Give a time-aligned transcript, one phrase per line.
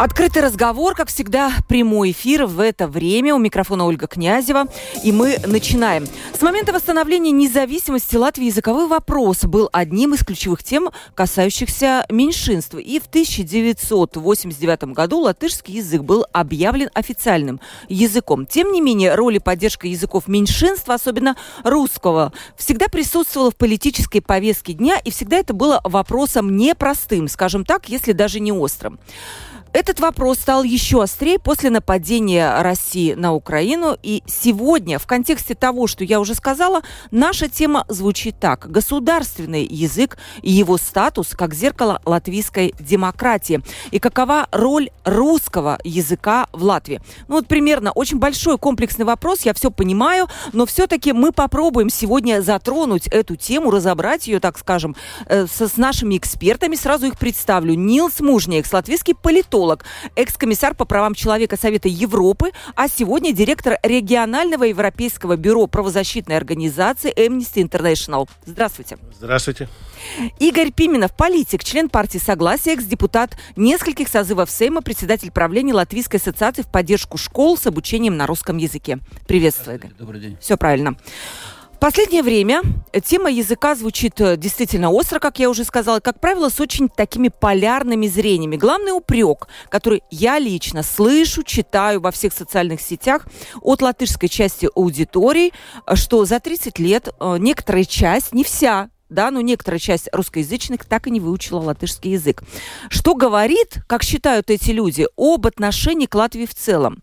[0.00, 3.34] Открытый разговор, как всегда, прямой эфир в это время.
[3.34, 4.64] У микрофона Ольга Князева.
[5.04, 6.06] И мы начинаем.
[6.32, 12.76] С момента восстановления независимости Латвии языковой вопрос был одним из ключевых тем, касающихся меньшинств.
[12.76, 17.60] И в 1989 году латышский язык был объявлен официальным
[17.90, 18.46] языком.
[18.46, 24.72] Тем не менее, роль и поддержка языков меньшинств, особенно русского, всегда присутствовала в политической повестке
[24.72, 28.98] дня, и всегда это было вопросом непростым, скажем так, если даже не острым.
[29.72, 33.96] Этот вопрос стал еще острее после нападения России на Украину.
[34.02, 38.68] И сегодня, в контексте того, что я уже сказала, наша тема звучит так.
[38.68, 43.62] Государственный язык и его статус как зеркало латвийской демократии.
[43.92, 47.00] И какова роль русского языка в Латвии?
[47.28, 52.42] Ну вот примерно очень большой комплексный вопрос, я все понимаю, но все-таки мы попробуем сегодня
[52.42, 56.74] затронуть эту тему, разобрать ее, так скажем, э, с, нашими экспертами.
[56.74, 57.74] Сразу их представлю.
[57.74, 59.84] Нилс Мужниекс, латвийский политолог, политолог,
[60.16, 67.62] экс-комиссар по правам человека Совета Европы, а сегодня директор регионального европейского бюро правозащитной организации Amnesty
[67.62, 68.28] International.
[68.46, 68.98] Здравствуйте.
[69.14, 69.68] Здравствуйте.
[70.38, 76.68] Игорь Пименов, политик, член партии Согласия, экс-депутат нескольких созывов Сейма, председатель правления Латвийской ассоциации в
[76.68, 78.98] поддержку школ с обучением на русском языке.
[79.26, 79.90] Приветствую, Игорь.
[79.98, 80.38] Добрый день.
[80.40, 80.96] Все правильно
[81.80, 82.62] последнее время
[83.02, 87.28] тема языка звучит э, действительно остро, как я уже сказала, как правило, с очень такими
[87.28, 88.56] полярными зрениями.
[88.56, 93.26] Главный упрек, который я лично слышу, читаю во всех социальных сетях
[93.62, 95.52] от латышской части аудитории,
[95.94, 101.06] что за 30 лет э, некоторая часть, не вся, да, но некоторая часть русскоязычных так
[101.06, 102.42] и не выучила латышский язык.
[102.88, 107.02] Что говорит, как считают эти люди, об отношении к Латвии в целом?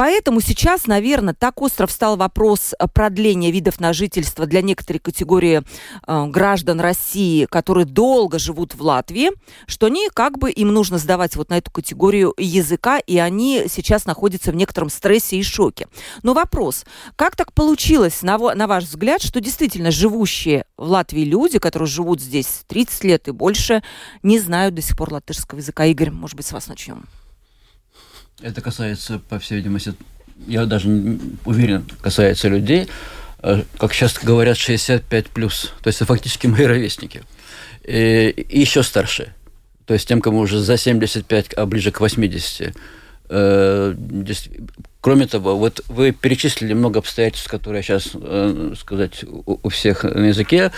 [0.00, 5.60] Поэтому сейчас, наверное, так остро встал вопрос э, продления видов на жительство для некоторой категории
[5.60, 9.28] э, граждан России, которые долго живут в Латвии,
[9.66, 14.06] что они как бы им нужно сдавать вот на эту категорию языка, и они сейчас
[14.06, 15.86] находятся в некотором стрессе и шоке.
[16.22, 21.58] Но вопрос, как так получилось, на, на ваш взгляд, что действительно живущие в Латвии люди,
[21.58, 23.82] которые живут здесь 30 лет и больше,
[24.22, 25.84] не знают до сих пор латышского языка?
[25.84, 27.04] Игорь, может быть, с вас начнем.
[28.42, 29.94] Это касается, по всей видимости,
[30.46, 32.88] я даже уверен, касается людей,
[33.42, 35.72] э, как сейчас говорят, 65 плюс.
[35.82, 37.22] То есть это фактически мои ровесники.
[37.84, 39.34] И, и еще старше.
[39.86, 42.74] То есть тем, кому уже за 75, а ближе к 80.
[43.32, 43.94] Э,
[45.00, 50.26] кроме того, вот вы перечислили много обстоятельств, которые сейчас, э, сказать, у, у всех на
[50.26, 50.72] языке.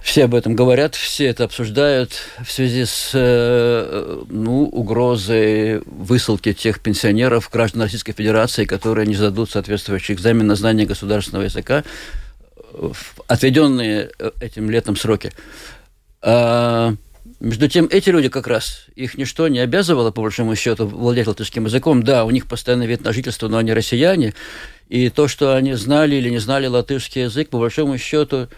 [0.00, 2.12] Все об этом говорят, все это обсуждают
[2.44, 9.50] в связи с э, ну, угрозой высылки тех пенсионеров, граждан Российской Федерации, которые не сдадут
[9.50, 11.82] соответствующий экзамен на знание государственного языка
[12.72, 14.10] в отведенные
[14.40, 15.32] этим летом сроки.
[16.22, 16.94] А,
[17.42, 21.66] между тем, эти люди как раз, их ничто не обязывало, по большому счету, владеть латышским
[21.66, 22.02] языком.
[22.02, 24.34] Да, у них постоянный вид на жительство, но они россияне.
[24.88, 28.48] И то, что они знали или не знали латышский язык, по большому счету,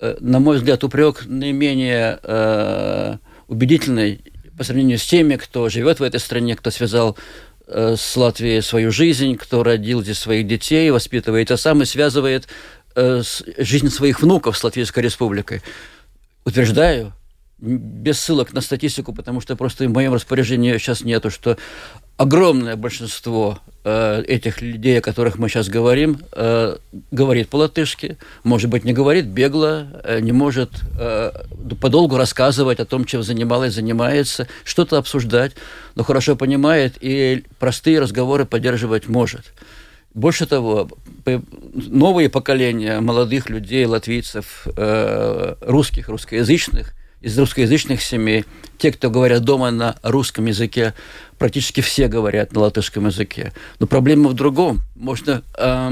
[0.00, 3.16] Э, на мой взгляд, упрек наименее э,
[3.48, 4.20] убедительный
[4.56, 7.18] по сравнению с теми, кто живет в этой стране, кто связал
[7.66, 12.48] э, с Латвией свою жизнь, кто родил здесь своих детей, воспитывает, а сам и связывает
[12.94, 15.62] э, с, жизнь своих внуков с Латвийской республикой.
[16.46, 17.12] Утверждаю,
[17.60, 21.58] без ссылок на статистику, потому что просто в моем распоряжении сейчас нету, что
[22.16, 26.76] огромное большинство э, этих людей, о которых мы сейчас говорим, э,
[27.10, 31.32] говорит по-латышски, может быть, не говорит бегло, э, не может э,
[31.80, 35.52] подолгу рассказывать о том, чем занималась, занимается, что-то обсуждать,
[35.94, 39.52] но хорошо понимает и простые разговоры поддерживать может.
[40.12, 40.90] Больше того,
[41.74, 48.44] новые поколения молодых людей, латвийцев, э, русских, русскоязычных, из русскоязычных семей,
[48.78, 50.94] те, кто говорят дома на русском языке,
[51.38, 53.52] практически все говорят на латышском языке.
[53.78, 54.80] Но проблема в другом.
[54.94, 55.90] Можно э,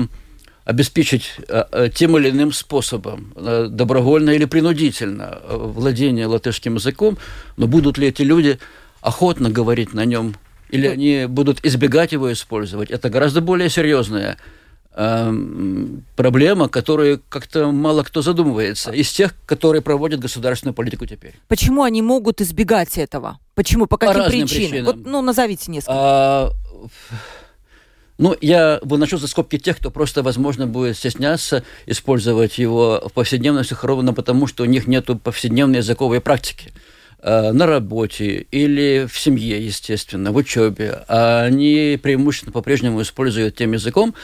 [0.65, 7.19] обеспечить э, тем или иным способом, э, добровольно или принудительно, э, владение латышским языком,
[7.57, 8.59] но будут ли эти люди
[9.01, 10.35] охотно говорить на нем,
[10.71, 14.57] или они будут избегать его использовать, это гораздо более серьезная Эм,
[14.94, 21.35] проблема, которую как-то мало кто задумывается из тех, которые проводят государственную политику теперь.
[21.46, 23.38] Почему они могут избегать этого?
[23.55, 23.87] Почему?
[23.87, 24.49] По каким По причинам?
[24.49, 24.85] причинам?
[24.85, 25.93] Вот, ну, назовите несколько.
[25.94, 26.52] А,
[28.19, 33.76] Ну, я выношу за скобки тех, кто просто, возможно, будет стесняться использовать его в повседневности
[33.81, 36.73] ровно потому, что у них нет повседневной языковой практики
[37.23, 44.15] на работе или в семье, естественно, в учебе, они преимущественно по-прежнему используют тем языком,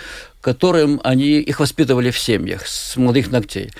[0.40, 3.72] которым они их воспитывали в семьях с молодых ногтей.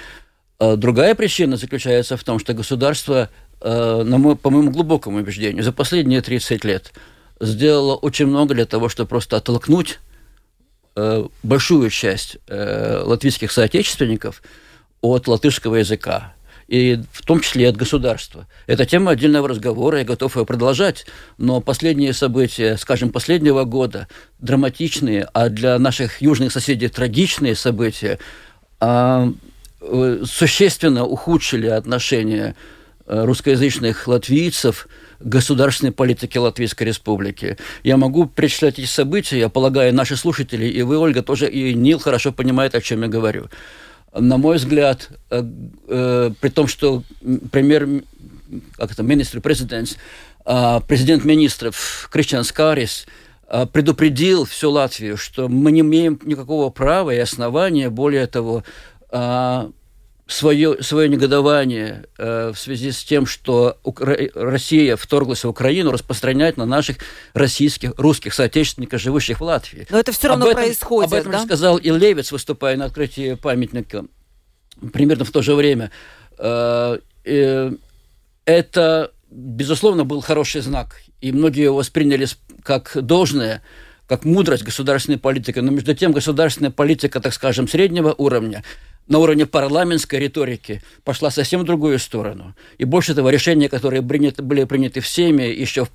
[0.59, 3.31] А другая причина заключается в том, что государство,
[3.61, 6.93] э, по моему глубокому убеждению, за последние 30 лет
[7.41, 10.01] сделало очень много для того, чтобы просто оттолкнуть
[10.97, 14.43] Э, большую часть э, латвийских соотечественников
[15.01, 16.34] от латышского языка
[16.69, 18.47] и в том числе и от государства.
[18.67, 21.07] Это тема отдельного разговора, я готов ее продолжать,
[21.39, 24.09] но последние события, скажем, последнего года,
[24.39, 28.19] драматичные, а для наших южных соседей трагичные события,
[28.81, 29.33] а,
[29.81, 32.55] э, существенно ухудшили отношения
[33.07, 34.89] русскоязычных латвийцев–
[35.25, 37.57] государственной политики Латвийской Республики.
[37.83, 41.99] Я могу перечислять эти события, я полагаю, наши слушатели, и вы, Ольга, тоже, и Нил
[41.99, 43.49] хорошо понимает, о чем я говорю.
[44.15, 45.43] На мой взгляд, э,
[45.89, 47.03] э, при том, что
[47.51, 48.05] премьер,
[48.77, 49.99] как это, министр, президент,
[50.47, 53.07] э, президент министров Кристиан Скарис
[53.49, 58.63] э, предупредил всю Латвию, что мы не имеем никакого права и основания, более того,
[59.11, 59.71] э,
[60.27, 64.17] свое, свое негодование э, в связи с тем, что Укра...
[64.35, 66.97] Россия вторглась в Украину, распространять на наших
[67.35, 69.87] российских, русских соотечественников, живущих в Латвии.
[69.91, 71.43] Но это все равно об этом, происходит, Об этом да?
[71.43, 74.07] сказал и Левец, выступая на открытии памятника
[74.93, 75.91] примерно в то же время.
[76.39, 77.73] Э, э,
[78.47, 82.27] это, безусловно, был хороший знак, и многие его восприняли
[82.63, 83.63] как должное,
[84.07, 88.65] как мудрость государственной политики, но между тем государственная политика, так скажем, среднего уровня–
[89.09, 92.55] на уровне парламентской риторики пошла совсем в другую сторону.
[92.79, 95.91] И больше того, решения, которые приняты, были приняты всеми еще в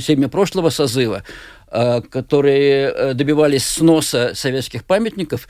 [0.00, 1.24] семье прошлого созыва,
[1.70, 5.48] э, которые э, добивались сноса советских памятников,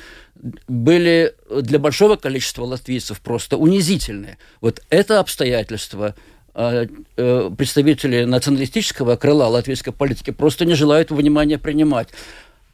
[0.69, 4.38] были для большого количества латвийцев просто унизительные.
[4.61, 6.14] Вот это обстоятельство
[6.55, 6.87] э,
[7.17, 12.09] представители националистического крыла латвийской политики просто не желают внимания принимать.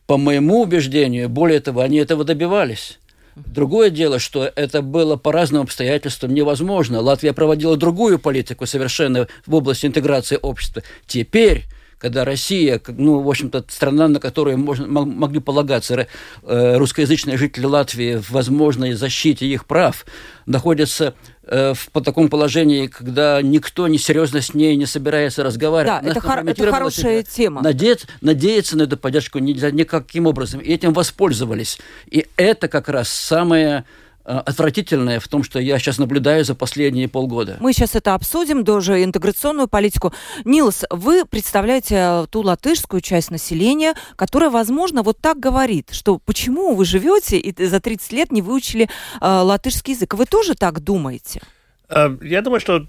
[0.06, 2.98] По моему убеждению, более того, они этого добивались.
[3.46, 7.00] Другое дело, что это было по разным обстоятельствам невозможно.
[7.00, 10.82] Латвия проводила другую политику совершенно в области интеграции общества.
[11.06, 11.64] Теперь
[11.98, 16.06] когда Россия, ну, в общем-то, страна, на которую можно, могли полагаться
[16.42, 20.06] э, русскоязычные жители Латвии в возможной защите их прав,
[20.46, 26.02] находится э, в таком положении, когда никто несерьезно с ней не собирается разговаривать.
[26.02, 27.62] Да, это, хор- это хорошая тема.
[27.62, 30.60] Надеяться, надеяться на эту поддержку нельзя никаким образом.
[30.60, 31.78] И этим воспользовались.
[32.10, 33.84] И это как раз самое
[34.28, 37.56] отвратительное в том, что я сейчас наблюдаю за последние полгода.
[37.60, 40.12] Мы сейчас это обсудим, тоже интеграционную политику.
[40.44, 46.74] Нилс, вы представляете э, ту латышскую часть населения, которая, возможно, вот так говорит, что почему
[46.74, 48.88] вы живете и за 30 лет не выучили э,
[49.20, 50.12] латышский язык.
[50.12, 51.40] Вы тоже так думаете?
[51.88, 52.86] Э, я думаю, что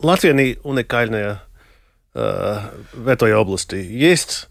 [0.00, 1.42] Латвия не уникальная
[2.14, 2.58] э,
[2.92, 3.76] в этой области.
[3.76, 4.48] Есть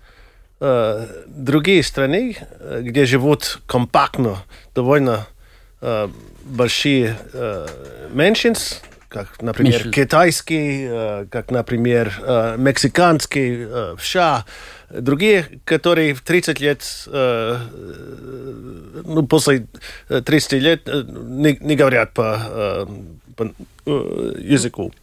[0.61, 2.37] э, другие страны,
[2.79, 4.37] где живут компактно,
[4.73, 5.34] довольно э,
[6.45, 7.67] большие э,
[8.11, 9.95] меньшинств, как, например, Меньшинств.
[9.95, 14.45] китайский, э, как, например, э, мексиканский, э, в США,
[14.89, 17.57] другие, которые в 30 лет, э,
[19.05, 19.67] ну, после
[20.09, 22.85] 30 лет э, не, не говорят по, э,
[23.35, 23.53] по
[23.85, 24.93] э, языку.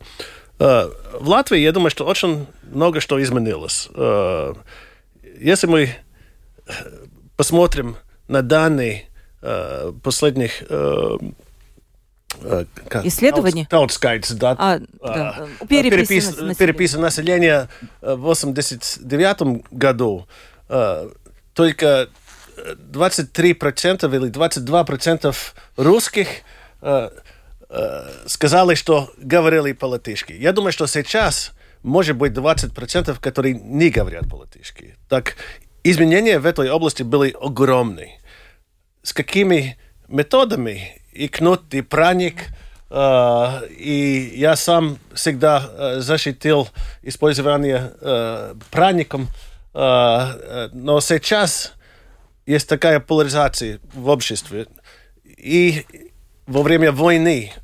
[0.59, 3.88] Э, в Латвии, я думаю, что очень много что изменилось.
[3.95, 4.52] Э,
[5.41, 5.88] если мы
[7.37, 7.97] посмотрим
[8.29, 9.09] на данные
[9.45, 11.19] Э, последних э,
[12.43, 13.67] э, как, исследований?
[13.69, 14.55] Таутскайтс, да.
[14.57, 15.49] А, да.
[15.69, 16.55] Перепис, населения.
[16.55, 17.69] перепис населения
[18.01, 20.29] в 89 году
[21.55, 22.09] только
[22.57, 25.37] 23% или 22%
[25.77, 26.29] русских
[28.27, 30.33] сказали, что говорили по-латышски.
[30.35, 31.51] Я думаю, что сейчас
[31.83, 34.95] может быть 20%, которые не говорят по-латышски.
[35.09, 35.35] Так
[35.83, 38.22] изменения в этой области были огромные
[39.02, 39.76] с какими
[40.09, 42.49] методами и кнут, и праник.
[42.90, 46.68] Uh, и я сам всегда uh, защитил
[47.02, 49.28] использование uh, праником,
[49.73, 51.73] но сейчас
[52.44, 54.66] есть такая поляризация в обществе.
[55.25, 55.87] И
[56.47, 57.54] во время войны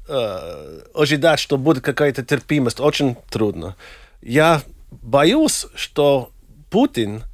[0.94, 3.76] ожидать, что будет какая-то терпимость, очень трудно.
[4.22, 6.30] Я боюсь, что
[6.70, 7.24] Путин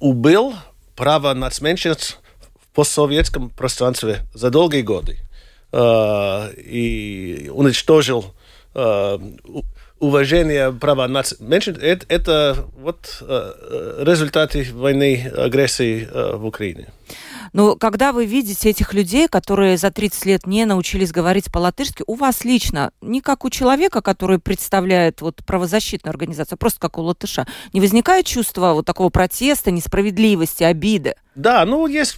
[0.00, 0.54] убил
[0.96, 2.18] право нацменьшинств
[2.74, 5.18] постсоветском пространстве за долгие годы
[5.72, 8.34] э, и уничтожил
[8.74, 9.18] э,
[10.00, 11.36] уважение права наций.
[11.80, 16.88] Это, это вот э, результаты войны, агрессии э, в Украине.
[17.52, 22.14] Но когда вы видите этих людей, которые за 30 лет не научились говорить по-латышски, у
[22.14, 27.02] вас лично, не как у человека, который представляет вот правозащитную организацию, а просто как у
[27.02, 31.14] латыша, не возникает чувство вот такого протеста, несправедливости, обиды?
[31.34, 32.16] Да, ну есть...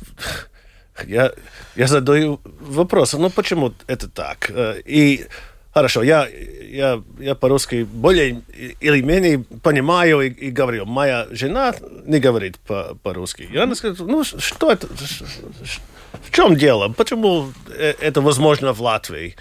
[1.07, 1.33] Я,
[1.75, 4.51] я задаю вопрос, ну почему это так?
[4.51, 5.27] Э, и
[5.75, 6.29] Хорошо, я,
[6.71, 8.43] я, я по-русски более
[8.81, 10.85] или менее понимаю и, и говорю.
[10.85, 11.75] Моя жена
[12.07, 13.49] не говорит по- по-русски.
[13.51, 16.89] И она сказала, ну что это, в чем дело?
[16.89, 19.35] Почему э, это возможно в Латвии?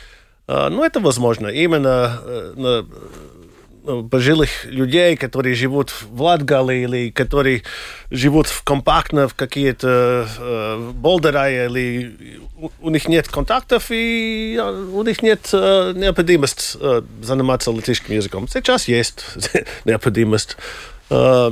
[0.48, 2.86] А, ну, это возможно именно э, на
[4.10, 7.64] пожилых людей, которые живут в Латгале или которые
[8.10, 12.16] живут в компактно в какие-то э, болдера, или
[12.58, 18.16] у, у них нет контактов и э, у них нет э, необходимости э, заниматься латышским
[18.16, 18.48] языком.
[18.48, 19.26] Сейчас есть
[19.86, 20.58] необходимость.
[21.10, 21.50] Э,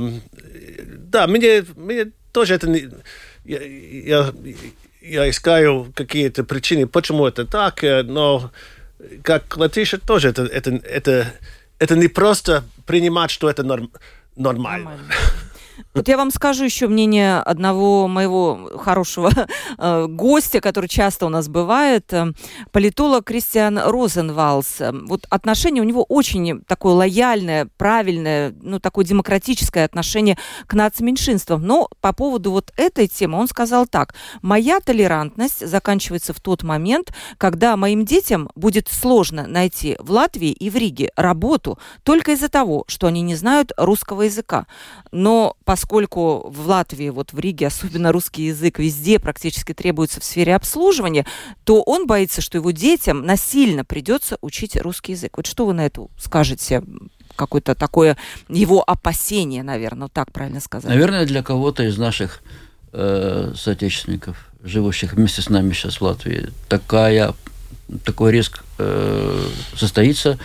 [1.10, 2.88] да, мне, мне тоже это не...
[3.44, 4.32] Я, я,
[5.02, 8.50] я искаю какие-то причины, почему это так, э, но
[9.22, 11.32] как латыш тоже это, это, это
[11.80, 13.90] это не просто принимать, что это норм,
[14.36, 14.90] нормально.
[14.90, 15.14] нормально.
[15.94, 19.30] Вот я вам скажу еще мнение одного моего хорошего
[19.78, 22.32] э, гостя, который часто у нас бывает, э,
[22.70, 24.80] политолог Кристиан Розенвалс.
[25.06, 31.62] Вот отношение у него очень такое лояльное, правильное, ну, такое демократическое отношение к нацменьшинствам.
[31.62, 34.14] Но по поводу вот этой темы он сказал так.
[34.42, 40.70] «Моя толерантность заканчивается в тот момент, когда моим детям будет сложно найти в Латвии и
[40.70, 44.66] в Риге работу только из-за того, что они не знают русского языка.
[45.12, 50.56] Но поскольку в Латвии, вот в Риге, особенно русский язык везде практически требуется в сфере
[50.56, 51.26] обслуживания,
[51.62, 55.36] то он боится, что его детям насильно придется учить русский язык.
[55.36, 56.82] Вот что вы на это скажете?
[57.36, 58.16] Какое-то такое
[58.48, 60.90] его опасение, наверное, так правильно сказать.
[60.90, 62.42] Наверное, для кого-то из наших
[62.92, 67.32] э, соотечественников, живущих вместе с нами сейчас в Латвии, такая,
[68.04, 70.38] такой риск э, состоится.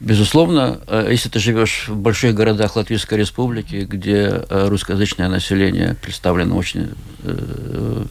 [0.00, 6.56] Безусловно, э, если ты живешь в больших городах Латвийской Республики, где э, русскоязычное население представлено
[6.56, 6.90] очень
[7.22, 8.04] э,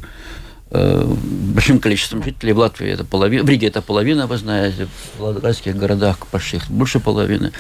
[0.72, 2.54] большим количеством жителей.
[2.54, 4.88] В Латвии это половина, в Риге это половина, вы знаете,
[5.18, 7.52] в латвийских городах больших больше половины.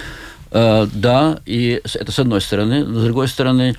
[0.51, 2.83] Да, и это с одной стороны.
[2.83, 3.75] С другой стороны,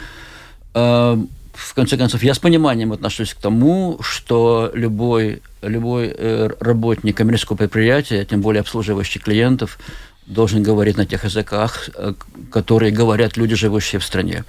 [1.54, 6.14] в конце концов, я с пониманием отношусь к тому, что любой, любой
[6.60, 9.78] работник коммерческого предприятия, тем более обслуживающий клиентов,
[10.26, 12.14] должен говорить на тех языках, э,
[12.50, 14.44] которые говорят люди, живущие в стране.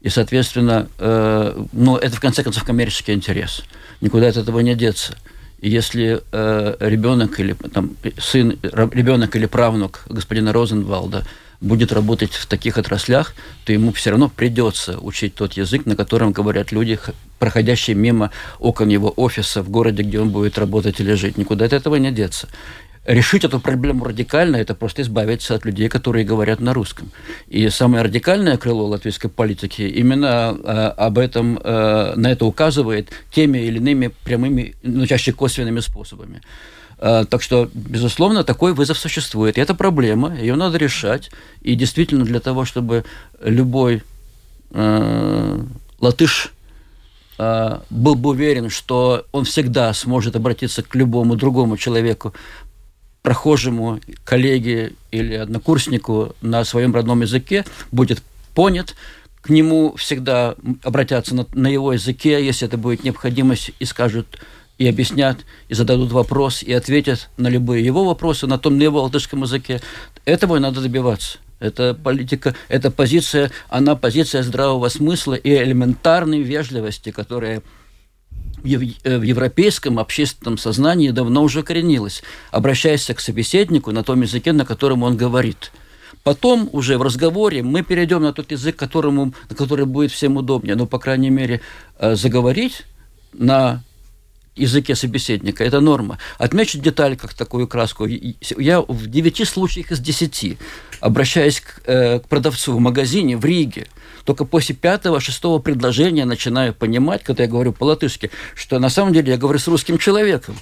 [0.00, 3.62] И, соответственно, э, ну, это, в конце концов, коммерческий интерес.
[4.00, 5.16] Никуда от этого не деться.
[5.60, 11.26] И если э, ребенок или там, сын, ребенок или правнук господина Розенвалда
[11.60, 13.34] будет работать в таких отраслях,
[13.64, 16.98] то ему все равно придется учить тот язык, на котором говорят люди,
[17.38, 21.36] проходящие мимо окон его офиса в городе, где он будет работать или жить.
[21.36, 22.48] Никуда от этого не деться
[23.08, 27.10] решить эту проблему радикально– это просто избавиться от людей, которые говорят на русском.
[27.48, 33.58] И самое радикальное крыло латвийской политики именно э, об этом, э, на это указывает теми
[33.58, 36.42] или иными прямыми, ну, чаще косвенными способами.
[36.98, 39.56] Э, так что, безусловно, такой вызов существует.
[39.56, 41.30] И это проблема, ее надо решать.
[41.62, 43.04] И действительно, для того, чтобы
[43.40, 44.02] любой
[44.70, 45.60] э,
[46.00, 46.52] латыш
[47.38, 52.34] э, был бы уверен, что он всегда сможет обратиться к любому другому человеку
[53.22, 58.22] прохожему, коллеге или однокурснику на своем родном языке будет
[58.54, 58.94] понят,
[59.42, 64.38] к нему всегда обратятся на, на его языке, если это будет необходимость, и скажут,
[64.78, 69.42] и объяснят, и зададут вопрос, и ответят на любые его вопросы на том, его латышском
[69.42, 69.80] языке.
[70.24, 71.38] Этого и надо добиваться.
[71.60, 77.62] Это политика, это позиция, она позиция здравого смысла и элементарной вежливости, которая
[78.64, 82.22] Э, в европейском общественном сознании давно уже коренилось.
[82.50, 85.72] Обращаясь к собеседнику на том языке, на котором он говорит.
[86.24, 90.74] Потом уже в разговоре мы перейдем на тот язык, которому, на который будет всем удобнее.
[90.74, 91.60] Но, по крайней мере,
[91.98, 92.82] э, заговорить
[93.32, 93.82] на
[94.58, 95.64] языке собеседника.
[95.64, 96.18] Это норма.
[96.38, 98.06] Отмечу деталь, как такую краску.
[98.06, 100.58] Я в девяти случаях из десяти,
[101.00, 103.86] обращаясь к, э, к продавцу в магазине в Риге,
[104.24, 109.32] только после пятого, шестого предложения начинаю понимать, когда я говорю по-латышски, что на самом деле
[109.32, 110.56] я говорю с русским человеком.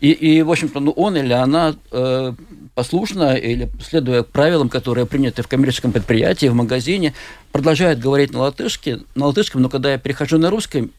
[0.00, 2.32] И, и в общем-то, ну, он или она э,
[2.74, 7.14] послушно или следуя правилам, которые приняты в коммерческом предприятии, в магазине,
[7.52, 10.90] продолжает говорить на латышке, на латышском, но когда я перехожу на русский,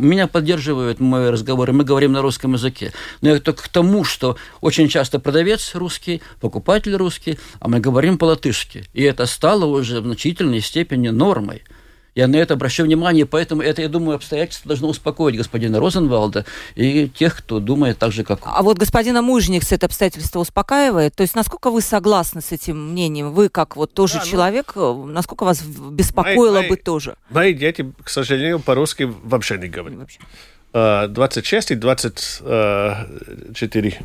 [0.00, 2.92] меня поддерживают мои разговоры, мы говорим на русском языке.
[3.20, 8.18] Но я только к тому, что очень часто продавец русский, покупатель русский, а мы говорим
[8.18, 8.84] по-латышски.
[8.92, 11.62] И это стало уже в значительной степени нормой.
[12.14, 17.08] Я на это обращаю внимание, поэтому это, я думаю, обстоятельство должно успокоить господина Розенвалда и
[17.08, 18.52] тех, кто думает так же, как он.
[18.54, 21.14] А вот господина Мужникс это обстоятельство успокаивает?
[21.14, 23.32] То есть насколько вы согласны с этим мнением?
[23.32, 27.16] Вы, как вот тоже да, ну, человек, ну, насколько вас беспокоило мои, бы мои, тоже?
[27.30, 29.98] Мои дети, к сожалению, по-русски вообще не говорят.
[29.98, 30.18] Вообще.
[30.72, 33.98] 26 и 24.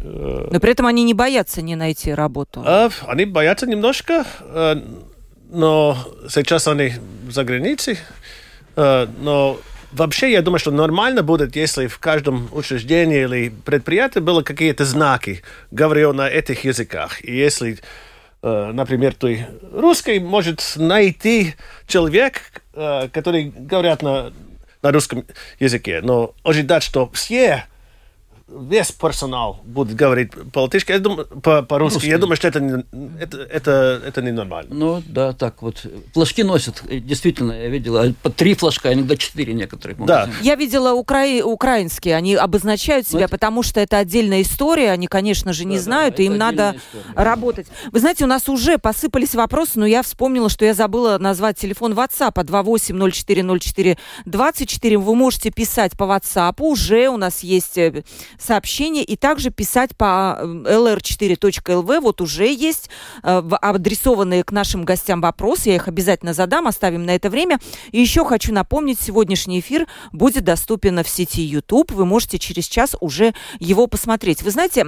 [0.51, 2.65] Но при этом они не боятся не найти работу.
[3.07, 4.25] Они боятся немножко,
[5.55, 5.97] но
[6.29, 6.93] сейчас они
[7.29, 7.97] за границей.
[8.75, 9.59] Но
[9.95, 15.41] вообще я думаю, что нормально будет, если в каждом учреждении или предприятии было какие-то знаки,
[15.71, 17.23] говоря на этих языках.
[17.23, 17.79] И если,
[18.43, 21.55] э, например, ты русский, может найти
[21.87, 22.41] человек,
[22.73, 24.33] э, который говорят на,
[24.81, 25.25] на русском
[25.59, 26.01] языке.
[26.03, 27.65] Но ожидать, что все
[28.47, 32.05] весь персонал будет говорить по-латышски, я думаю, по-русски.
[32.05, 32.83] Я думаю, что это, не,
[33.19, 34.69] это, это, это ненормально.
[34.73, 35.85] Ну, да, так вот.
[36.13, 39.97] Флажки носят, действительно, я видела, по три флажка, иногда четыре некоторые.
[40.05, 40.29] Да.
[40.41, 41.25] Я видела укра...
[41.43, 43.31] украинские, они обозначают себя, ну, это...
[43.31, 46.75] потому что это отдельная история, они, конечно же, не да, знают, да, и им надо
[46.77, 47.03] история.
[47.15, 47.65] работать.
[47.91, 51.93] Вы знаете, у нас уже посыпались вопросы, но я вспомнила, что я забыла назвать телефон
[51.93, 54.97] WhatsApp 28040424.
[54.97, 58.03] Вы можете писать по WhatsApp, уже у нас есть э,
[58.39, 61.93] сообщения и также писать по lr4.lv.
[61.93, 62.89] Э, вот уже есть
[63.23, 65.69] э, адресованные к нашим гостям вопросы.
[65.69, 67.59] Я их обязательно задам, оставим на это время.
[67.91, 71.91] И еще хочу напомнить, сегодняшний эфир будет доступен в сети YouTube.
[71.91, 74.41] Вы можете через час уже его посмотреть.
[74.41, 74.87] Вы знаете,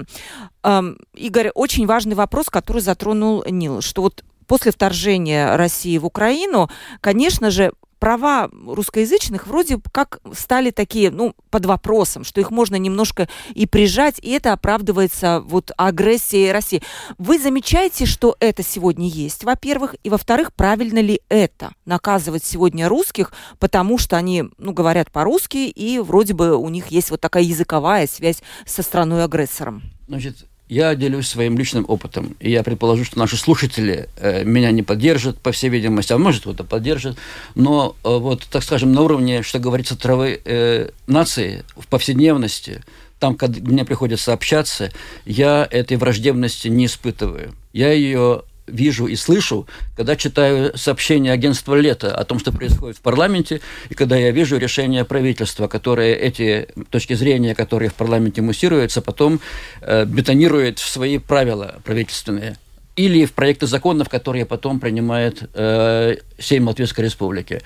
[1.13, 6.69] Игорь, очень важный вопрос, который затронул Нил, что вот после вторжения России в Украину,
[7.01, 13.27] конечно же, права русскоязычных вроде как стали такие, ну, под вопросом, что их можно немножко
[13.53, 16.81] и прижать, и это оправдывается вот агрессией России.
[17.17, 23.31] Вы замечаете, что это сегодня есть, во-первых, и во-вторых, правильно ли это, наказывать сегодня русских,
[23.59, 28.07] потому что они, ну, говорят по-русски, и вроде бы у них есть вот такая языковая
[28.07, 29.83] связь со страной-агрессором?
[30.07, 34.84] Значит, я делюсь своим личным опытом, и я предположу, что наши слушатели э, меня не
[34.84, 37.17] поддержат, по всей видимости, а может кто-то поддержит,
[37.56, 42.84] но э, вот, так скажем, на уровне, что говорится, травы э, нации в повседневности,
[43.19, 44.91] там, когда мне приходится общаться,
[45.25, 47.53] я этой враждебности не испытываю.
[47.73, 53.01] Я ее вижу и слышу, когда читаю сообщения агентства «Лето» о том, что происходит в
[53.01, 59.01] парламенте, и когда я вижу решения правительства, которые эти точки зрения, которые в парламенте муссируются,
[59.01, 59.39] потом
[59.82, 62.58] э, бетонирует в свои правила правительственные
[62.95, 67.62] или в проекты законов, которые потом принимает э, Сейм Латвийской Республики.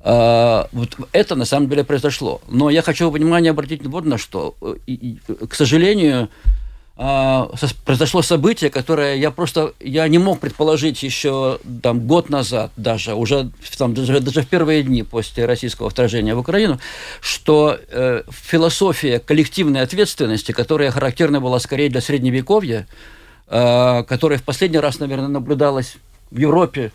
[0.00, 2.40] Uh, вот это на самом деле произошло.
[2.46, 4.54] Но я хочу внимание обратить вот на что.
[4.86, 6.28] И, и, к сожалению, а,
[6.98, 13.50] произошло событие, которое я просто я не мог предположить еще там, год назад, даже уже
[13.78, 16.80] там, даже, даже в первые дни после российского вторжения в Украину,
[17.20, 22.88] что э, философия коллективной ответственности, которая характерна была скорее для средневековья,
[23.46, 25.98] э, которая в последний раз, наверное, наблюдалась
[26.32, 26.90] в Европе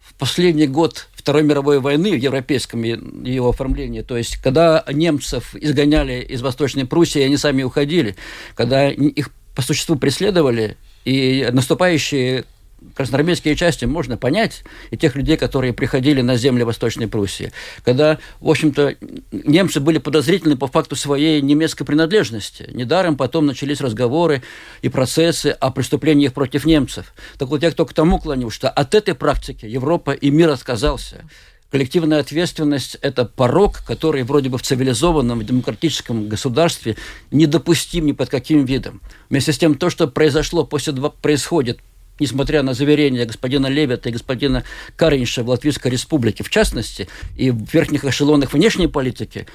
[0.00, 6.20] в последний год Второй мировой войны в европейском ее оформлении, то есть когда немцев изгоняли
[6.20, 8.14] из Восточной Пруссии, они сами уходили,
[8.54, 12.44] когда их по существу преследовали, и наступающие
[12.94, 17.52] красноармейские части можно понять и тех людей, которые приходили на земли Восточной Пруссии,
[17.84, 18.96] когда, в общем-то,
[19.32, 22.68] немцы были подозрительны по факту своей немецкой принадлежности.
[22.72, 24.42] Недаром потом начались разговоры
[24.82, 27.14] и процессы о преступлениях против немцев.
[27.38, 31.24] Так вот, я только тому клоню, что от этой практики Европа и мир отказался.
[31.70, 36.96] Коллективная ответственность– это порог, который вроде бы в цивилизованном, демократическом государстве
[37.32, 39.02] недопустим ни под каким видом.
[39.28, 41.80] Вместе с тем, то, что произошло после, происходит
[42.18, 44.64] несмотря на заверения господина Левита и господина
[44.96, 49.46] Каринша в Латвийской Республике, в частности, и в верхних эшелонах внешней политики,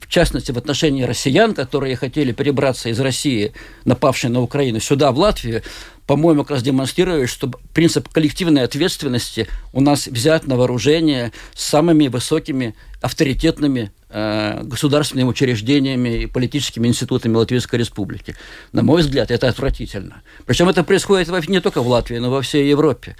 [0.00, 3.52] в частности, в отношении россиян, которые хотели перебраться из России,
[3.84, 5.62] напавшей на Украину, сюда, в Латвию,
[6.08, 12.74] по-моему, как раз демонстрирует, что принцип коллективной ответственности у нас взят на вооружение самыми высокими
[13.02, 18.34] авторитетными э, государственными учреждениями и политическими институтами Латвийской Республики.
[18.72, 20.22] На мой взгляд, это отвратительно.
[20.46, 23.14] Причем это происходит не только в Латвии, но во всей Европе.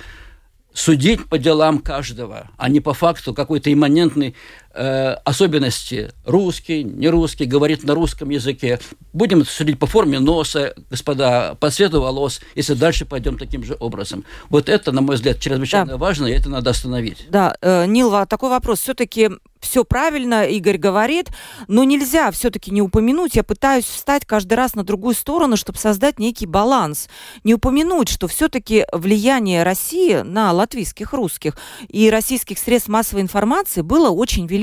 [0.72, 4.35] Судить по делам каждого, а не по факту какой-то имманентной
[4.74, 8.78] э, особенности русский, не русский, говорит на русском языке.
[9.12, 14.24] Будем судить по форме носа, господа, по цвету волос, если дальше пойдем таким же образом.
[14.48, 15.96] Вот это, на мой взгляд, чрезвычайно да.
[15.96, 17.26] важно, и это надо остановить.
[17.31, 18.81] Да, э, Нил, такой вопрос.
[18.81, 21.31] Все-таки все правильно Игорь говорит,
[21.66, 23.35] но нельзя все-таки не упомянуть.
[23.35, 27.09] Я пытаюсь встать каждый раз на другую сторону, чтобы создать некий баланс.
[27.42, 31.57] Не упомянуть, что все-таки влияние России на латвийских русских
[31.88, 34.58] и российских средств массовой информации было очень велико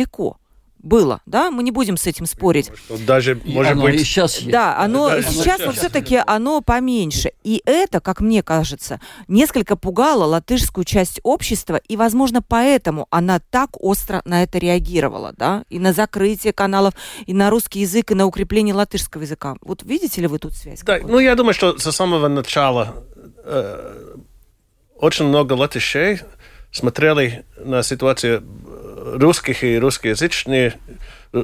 [0.86, 2.72] было, да, мы не будем с этим спорить.
[3.08, 3.96] Даже, может оно быть...
[3.96, 4.52] и сейчас есть.
[4.52, 7.32] Да, оно да, сейчас, но все-таки оно поменьше.
[7.44, 13.72] И это, как мне кажется, несколько пугало латышскую часть общества, и, возможно, поэтому она так
[13.82, 16.94] остро на это реагировала, да, и на закрытие каналов,
[17.26, 19.56] и на русский язык, и на укрепление латышского языка.
[19.62, 20.82] Вот видите ли вы тут связь?
[20.82, 23.04] Да, ну, я думаю, что со самого начала
[23.44, 24.16] э,
[24.98, 26.22] очень много латышей
[26.72, 28.44] смотрели на ситуацию
[29.14, 30.74] русских и русскоязычных,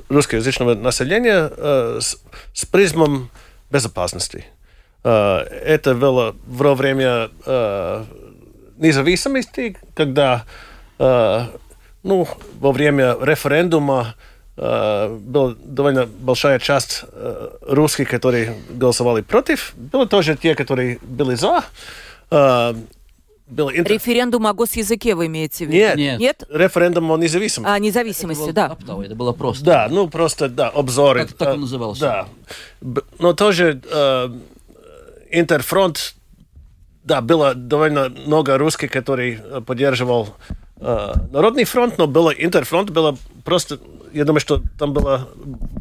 [0.10, 2.22] русскоязычного населения э, с,
[2.54, 3.30] с призмом
[3.70, 4.46] безопасности.
[5.04, 8.04] Э, это было во время э,
[8.78, 10.46] независимости, когда
[12.04, 12.28] ну,
[12.60, 14.14] во время референдума
[14.56, 17.06] э, была довольно большая часть
[17.62, 19.74] русских, которые голосовали против.
[19.76, 21.64] Было тоже те, которые были за.
[23.52, 23.94] Был интер...
[23.94, 25.74] Референдум о госязыке вы имеете в виду?
[25.74, 26.20] Нет, нет.
[26.20, 26.44] нет?
[26.50, 27.72] референдум о независимости.
[27.72, 28.66] А, независимости, это да.
[28.68, 29.66] Оптовый, это было просто.
[29.66, 31.26] Да, ну просто, да, обзоры.
[31.28, 32.28] Так, так он назывался.
[32.82, 33.02] Да.
[33.20, 34.30] Но тоже э,
[35.32, 36.16] Интерфронт,
[37.04, 40.30] да, было довольно много русских, который э, поддерживал
[40.78, 43.80] э, Народный фронт, но было Интерфронт, было просто,
[44.14, 45.30] я думаю, что там было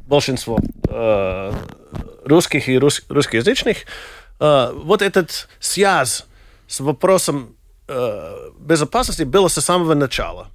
[0.09, 1.53] большинство э,
[2.25, 3.79] русских и рус, русскоязычных.
[4.41, 6.27] Э, вот этот связь
[6.67, 7.57] с вопросом
[7.91, 10.49] э, безопасности было с самого начала.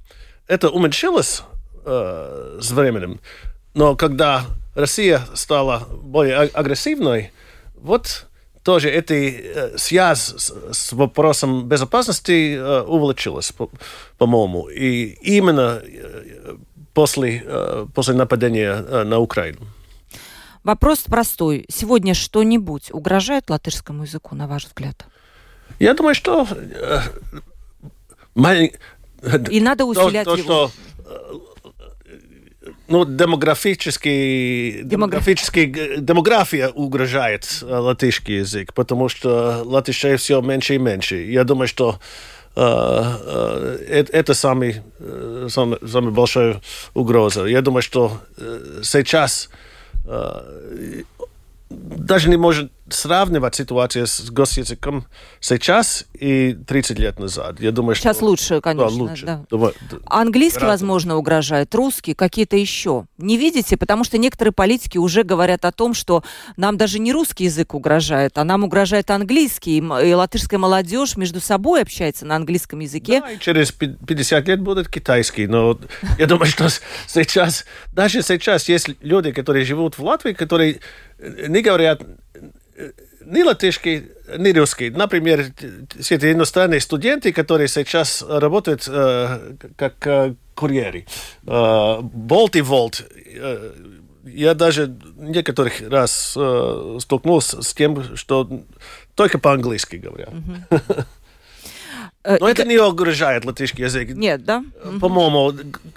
[0.47, 1.43] Это уменьшилось
[1.85, 3.19] э, с временем,
[3.73, 4.45] но когда
[4.75, 7.31] Россия стала более агрессивной,
[7.75, 8.25] вот
[8.63, 13.69] тоже эта э, связь с, с вопросом безопасности э, увеличилась, по,
[14.17, 14.69] по-моему.
[14.69, 16.55] И именно э,
[16.93, 19.67] после, э, после нападения э, на Украину.
[20.63, 21.65] Вопрос простой.
[21.69, 25.05] Сегодня что-нибудь угрожает латышскому языку, на ваш взгляд?
[25.79, 26.47] Я думаю, что...
[26.51, 26.99] Э,
[29.49, 30.43] И надо усилять то, то, его.
[30.43, 30.71] Что,
[31.05, 31.39] э,
[32.87, 41.15] ну, демографический, демографический, демография угрожает э, латышский язык, потому что латышей все меньше и меньше.
[41.15, 41.99] Я думаю, что
[42.55, 44.81] э, э, это самый,
[45.49, 46.61] самый, самая большая
[46.93, 47.45] угроза.
[47.45, 48.21] Я думаю, что
[48.83, 49.49] сейчас
[50.05, 51.03] э,
[51.75, 55.07] даже не может сравнивать ситуацию с госязыком
[55.39, 57.59] сейчас и 30 лет назад.
[57.59, 58.25] Я думаю, сейчас что...
[58.25, 58.89] лучше, конечно.
[58.89, 59.25] Да, лучше.
[59.25, 59.45] Да.
[59.49, 59.73] Думаю,
[60.05, 60.85] Английский, гораздо...
[60.85, 63.07] возможно, угрожает, русский, какие-то еще.
[63.17, 63.75] Не видите?
[63.75, 66.23] Потому что некоторые политики уже говорят о том, что
[66.57, 69.77] нам даже не русский язык угрожает, а нам угрожает английский.
[69.77, 73.21] И латышская молодежь между собой общается на английском языке.
[73.21, 75.47] Да, и через 50 лет будет китайский.
[75.47, 75.79] Но
[76.19, 76.67] я думаю, что
[77.07, 80.81] сейчас, даже сейчас есть люди, которые живут в Латвии, которые
[81.47, 82.01] не говорят
[83.25, 84.03] ни латышский,
[84.37, 84.89] ни русский.
[84.89, 85.45] Например,
[85.99, 91.05] все эти иностранные студенты, которые сейчас работают э, как э, курьеры.
[91.45, 93.03] Э, Болт и Волт.
[93.33, 93.71] Э,
[94.25, 98.49] я даже некоторых раз э, столкнулся с тем, что
[99.15, 100.29] только по-английски говорят.
[102.23, 104.09] Но это не угрожает латышский язык.
[104.09, 104.63] Нет, да?
[104.99, 105.53] По-моему,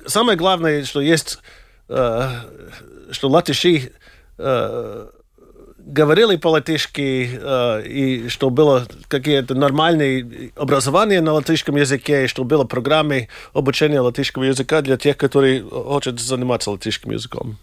[0.07, 1.39] самое главное, что есть,
[1.89, 2.31] э,
[3.11, 3.93] что латыши
[5.89, 12.65] говорили по-латышски, э, и что было какие-то нормальные образования на латышском языке, и что было
[12.65, 17.57] программы обучения латышского языка для тех, которые хотят заниматься латышским языком.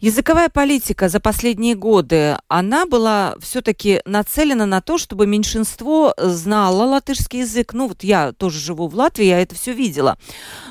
[0.00, 7.40] Языковая политика за последние годы, она была все-таки нацелена на то, чтобы меньшинство знало латышский
[7.40, 7.72] язык.
[7.74, 10.16] Ну вот я тоже живу в Латвии, я это все видела.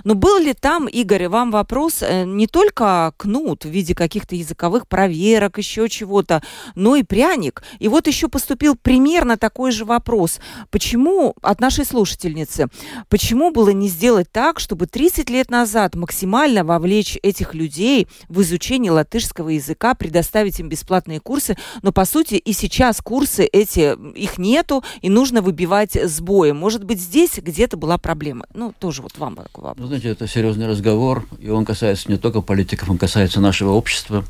[0.05, 4.87] Но был ли там, Игорь, вам вопрос э, не только кнут в виде каких-то языковых
[4.87, 6.41] проверок, еще чего-то,
[6.75, 7.63] но и пряник?
[7.79, 10.39] И вот еще поступил примерно такой же вопрос.
[10.71, 12.67] Почему, от нашей слушательницы,
[13.09, 18.93] почему было не сделать так, чтобы 30 лет назад максимально вовлечь этих людей в изучение
[18.93, 24.37] латышского латышского языка, предоставить им бесплатные курсы, но по сути и сейчас курсы эти, их
[24.37, 26.53] нету, и нужно выбивать с боя.
[26.53, 28.45] Может быть, здесь где-то была проблема.
[28.53, 29.77] Ну, тоже вот вам такой вопрос.
[29.79, 34.23] Ну, знаете, это серьезный разговор, и он касается не только политиков, он касается нашего общества.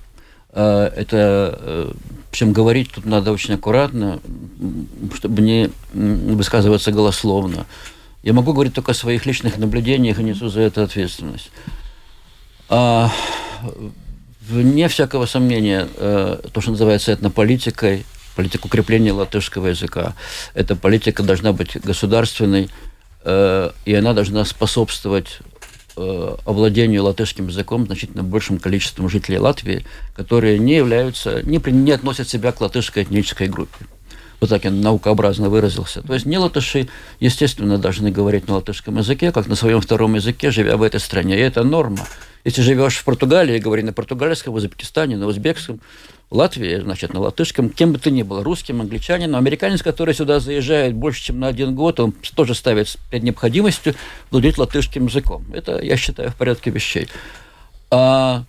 [0.52, 1.92] А, это, э,
[2.32, 4.20] причем говорить тут надо очень аккуратно,
[5.16, 7.66] чтобы не высказываться голословно.
[8.24, 11.52] Я могу говорить только о своих личных наблюдениях и несу за это ответственность.
[12.70, 13.10] А,
[14.50, 18.06] вне всякого сомнения, э, то, что называется этнополитикой,
[18.36, 20.14] политика укрепления латышского языка,
[20.54, 22.70] эта политика должна быть государственной,
[23.24, 25.40] э, и она должна способствовать
[25.96, 32.30] э, овладению латышским языком значительно большим количеством жителей Латвии, которые не являются, не, не относят
[32.30, 33.86] себя к латышской этнической группе.
[34.40, 36.02] Вот так я наукообразно выразился.
[36.02, 36.88] То есть не латыши,
[37.20, 41.38] естественно, должны говорить на латышском языке, как на своем втором языке, живя в этой стране.
[41.38, 42.06] И это норма.
[42.44, 45.82] Если живешь в Португалии, говори на португальском, в Узбекистане, на узбекском,
[46.30, 50.40] в Латвии, значит, на латышском, кем бы ты ни был, русским, англичанином, американец, который сюда
[50.40, 53.96] заезжает больше, чем на один год, он тоже ставит перед необходимостью
[54.30, 55.46] владеть латышским языком.
[55.54, 57.08] Это, я считаю, в порядке вещей.
[57.90, 58.44] А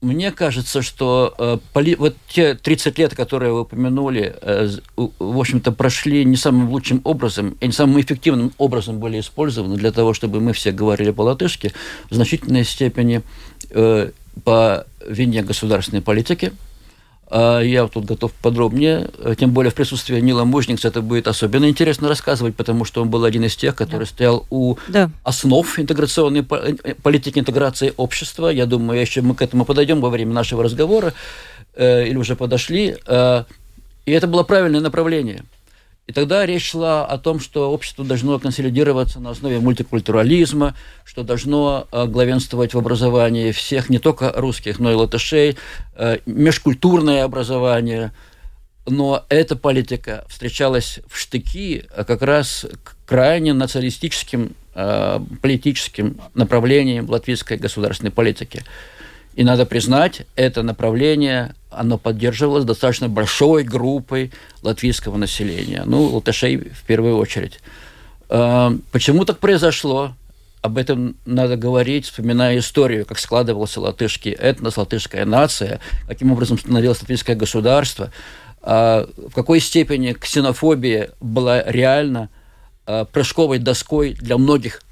[0.00, 1.96] мне кажется, что э, поли...
[1.96, 7.56] вот те 30 лет, которые вы упомянули, э, в общем-то, прошли не самым лучшим образом
[7.60, 11.72] и не самым эффективным образом были использованы для того, чтобы мы все говорили по-латышски,
[12.10, 13.22] в значительной степени
[13.70, 14.10] э,
[14.44, 16.52] по вине государственной политики–
[17.30, 22.08] я тут готов подробнее, э, тем более в присутствии Нила Мужникса это будет особенно интересно
[22.08, 24.06] рассказывать, потому что он был один из тех, который да.
[24.06, 25.10] стоял у да.
[25.24, 28.48] основ интеграционной э, политики интеграции общества.
[28.48, 31.12] Я думаю, еще мы к этому подойдем во время нашего разговора,
[31.74, 32.96] э, или уже подошли.
[33.06, 33.44] Э,
[34.06, 35.44] и это было правильное направление–
[36.08, 41.86] и тогда речь шла о том, что общество должно консолидироваться на основе мультикультурализма, что должно
[41.92, 45.58] э, главенствовать в образовании всех, не только русских, но и латышей,
[45.96, 48.12] э, межкультурное образование.
[48.86, 57.06] Но эта политика встречалась в штыки а как раз к крайне националистическим э, политическим направлениям
[57.10, 58.64] латвийской государственной политики.
[59.34, 66.82] И надо признать, это направление, оно поддерживалось достаточно большой группой латвийского населения, ну, латышей в
[66.86, 67.60] первую очередь.
[68.28, 70.14] А, почему так произошло?
[70.60, 77.00] Об этом надо говорить, вспоминая историю, как складывался латышский этнос, латышская нация, каким образом становилось
[77.00, 78.10] латвийское государство,
[78.60, 82.28] а, в какой степени ксенофобия была реально
[82.86, 84.82] а, прыжковой доской для многих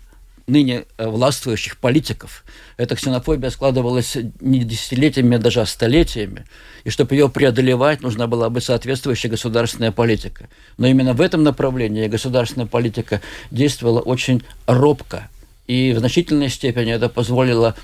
[0.46, 2.44] ныне э, властвующих политиков.
[2.76, 6.44] Эта ксенофобия складывалась не десятилетиями, а даже столетиями.
[6.84, 10.48] И чтобы ее преодолевать, нужна была бы соответствующая государственная политика.
[10.78, 15.28] Но именно в этом направлении государственная политика действовала очень робко.
[15.66, 17.74] И в значительной степени это позволило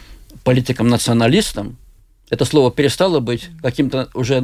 [0.44, 1.76] политикам-националистам,
[2.30, 4.40] это слово перестало быть каким-то уже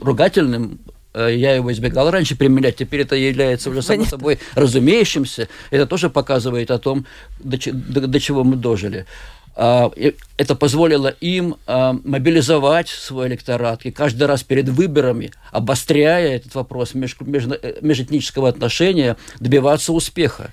[0.00, 0.80] ругательным
[1.14, 5.48] я его избегал раньше применять, теперь это является уже само собой разумеющимся.
[5.70, 7.06] Это тоже показывает о том,
[7.40, 9.06] до, до, до чего мы дожили.
[9.54, 9.90] А,
[10.38, 16.94] это позволило им а, мобилизовать свой электорат и каждый раз перед выборами, обостряя этот вопрос
[16.94, 20.52] меж, меж, э, межэтнического отношения, добиваться успеха.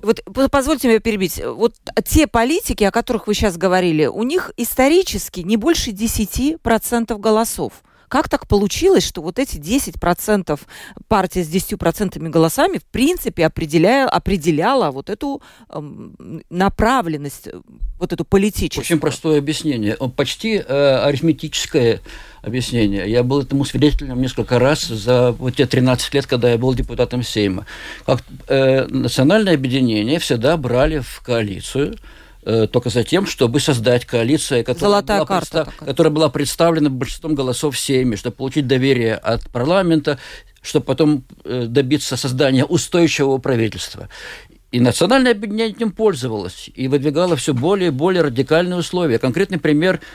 [0.00, 1.42] Вот позвольте мне перебить.
[1.42, 7.72] Вот те политики, о которых вы сейчас говорили, у них исторически не больше 10% голосов.
[8.14, 10.60] Как так получилось, что вот эти 10%
[11.08, 16.14] партии с 10% голосами в принципе определяла, определяла вот эту эм,
[16.48, 17.48] направленность,
[17.98, 18.84] вот эту политическую?
[18.84, 19.96] Очень простое объяснение.
[20.14, 22.02] Почти э, арифметическое
[22.40, 23.10] объяснение.
[23.10, 27.24] Я был этому свидетелем несколько раз за вот те 13 лет, когда я был депутатом
[27.24, 27.66] Сейма.
[28.06, 31.96] Как, э, национальное объединение всегда брали в коалицию Э,
[32.66, 37.76] только за тем, чтобы создать коалицию, которая, была, карта предста- которая была представлена большинством голосов
[37.76, 40.18] в Сейме, чтобы получить доверие от парламента,
[40.62, 44.08] чтобы потом э, добиться создания устойчивого правительства.
[44.72, 49.18] И национальное объединение этим пользовалось и выдвигало все более и более радикальные условия.
[49.18, 50.00] Конкретный пример–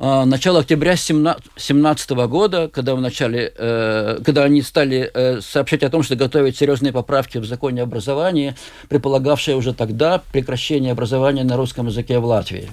[0.00, 6.02] начало октября 2017 года, когда, в начале, э, когда они стали э, сообщать о том,
[6.02, 8.56] что готовят серьезные поправки в законе образования,
[8.88, 12.70] предполагавшие уже тогда прекращение образования на русском языке в Латвии.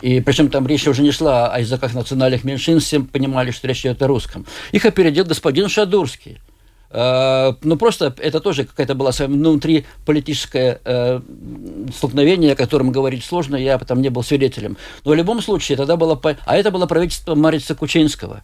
[0.00, 3.80] И причем там речь уже не шла о языках национальных меньшинств, все понимали, что речь
[3.80, 4.46] идет о русском.
[4.72, 6.38] Их опередил господин Шадурский–
[6.94, 11.20] ну, просто это тоже какая-то была внутри политическое э,
[11.92, 14.76] столкновение, о котором говорить сложно, я там не был свидетелем.
[15.04, 16.20] Но в любом случае, тогда было...
[16.46, 18.42] А это было правительство Марица Кучинского.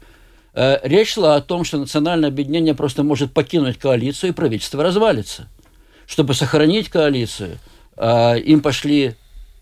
[0.52, 5.48] Э, речь шла о том, что национальное объединение просто может покинуть коалицию, и правительство развалится.
[6.06, 7.58] Чтобы сохранить коалицию,
[7.96, 9.14] э, им пошли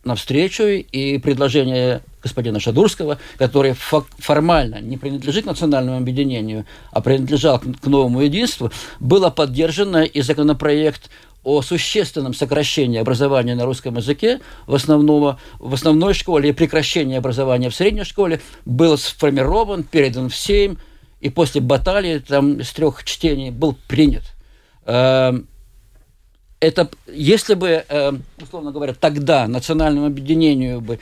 [0.09, 8.23] навстречу, и предложение господина Шадурского, который формально не принадлежит национальному объединению, а принадлежал к новому
[8.23, 11.11] единству, было поддержано и законопроект
[11.45, 17.71] о существенном сокращении образования на русском языке в, основном, в основной школе и прекращении образования
[17.71, 20.79] в средней школе был сформирован, передан в Сейм,
[21.21, 24.25] и после баталии там, с трех чтений был принят.
[26.61, 30.99] Это, если бы, эм, условно говоря, тогда национальному объединению бы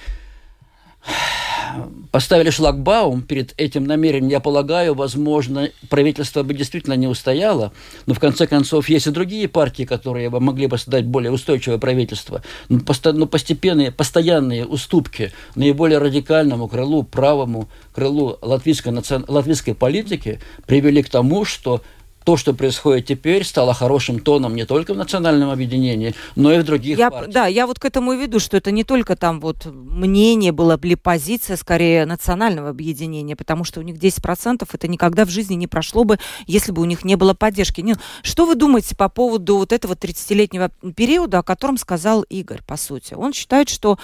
[2.10, 7.72] поставили шлагбаум перед этим намерением, я полагаю, возможно, правительство бы действительно не устояло,
[8.06, 11.78] но в конце концов есть и другие партии, которые бы могли бы создать более устойчивое
[11.78, 12.42] правительство.
[12.68, 12.80] Но,
[13.12, 19.22] но постепенные, постоянные уступки наиболее радикальному крылу, правому крылу латвийской, наци...
[19.26, 21.82] латвийской политики привели к тому, что
[22.26, 26.64] то, что происходит теперь, стало хорошим тоном не только в национальном объединении, но и в
[26.64, 27.32] других я, партиях.
[27.32, 30.76] Да, я вот к этому и веду, что это не только там вот мнение было
[30.82, 35.68] ли позиция, скорее, национального объединения, потому что у них 10% это никогда в жизни не
[35.68, 37.80] прошло бы, если бы у них не было поддержки.
[37.80, 42.76] Не, что вы думаете по поводу вот этого 30-летнего периода, о котором сказал Игорь, по
[42.76, 43.14] сути?
[43.14, 44.00] Он считает, что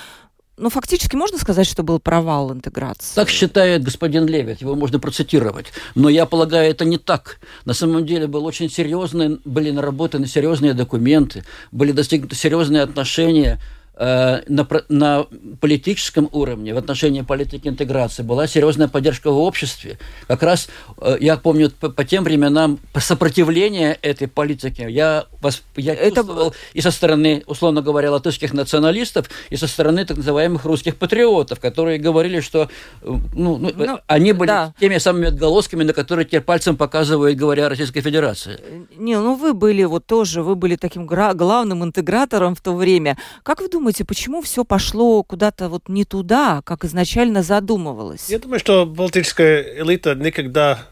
[0.58, 3.14] ну, фактически можно сказать, что был провал интеграции?
[3.14, 5.66] Так считает господин Левит, его можно процитировать.
[5.94, 7.38] Но я полагаю, это не так.
[7.64, 13.60] На самом деле были очень серьезные, были наработаны серьезные документы, были достигнуты серьезные отношения
[14.04, 15.26] Э, на, на
[15.60, 19.96] политическом уровне, в отношении политики интеграции, была серьезная поддержка в обществе.
[20.26, 20.68] Как раз,
[21.00, 26.16] э, я помню, по, по тем временам сопротивление этой политике я, вас, я Это...
[26.16, 31.60] чувствовал и со стороны, условно говоря, латышских националистов, и со стороны так называемых русских патриотов,
[31.60, 32.66] которые говорили, что э,
[33.02, 34.74] ну, ну, ну, они были да.
[34.80, 38.58] теми самыми отголосками, на которые теперь пальцем показывают, говоря о Российской Федерации.
[38.96, 43.16] Не, ну вы были вот тоже, вы были таким главным интегратором в то время.
[43.44, 48.30] Как вы думаете, думаете, почему все пошло куда-то вот не туда, как изначально задумывалось?
[48.30, 50.86] Я думаю, что балтическая элита никогда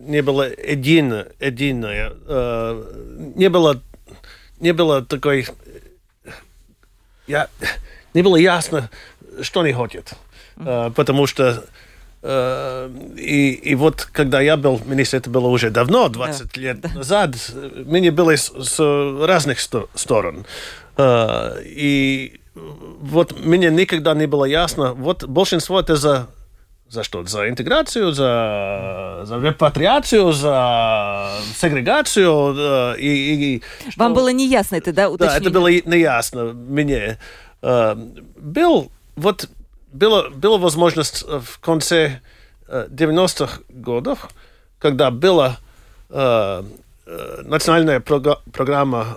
[0.00, 3.80] не была единая, единая э, не было,
[4.58, 5.46] не было такой,
[7.28, 7.48] я,
[8.14, 8.90] не было ясно,
[9.42, 10.14] что они хотят,
[10.56, 11.64] э, потому что
[12.22, 16.80] э, и, и вот когда я был министр, это было уже давно, 20 да, лет
[16.80, 16.88] да.
[16.94, 17.36] назад,
[17.86, 18.80] мы не были с, с
[19.24, 20.46] разных сто, сторон.
[20.96, 26.28] Э, и вот мне никогда не было ясно, вот большинство это за
[26.92, 27.24] за что?
[27.24, 32.54] За интеграцию, за, за репатриацию, за сегрегацию.
[32.54, 33.98] Э, и, и, что...
[33.98, 35.40] Вам было неясно это, да, уточнение?
[35.40, 37.18] Да, это было неясно мне.
[37.62, 37.96] Э,
[38.36, 39.48] был, вот,
[39.90, 42.20] была, была возможность в конце
[42.68, 44.28] 90-х годов,
[44.78, 45.58] когда было
[47.04, 49.16] Национальная программа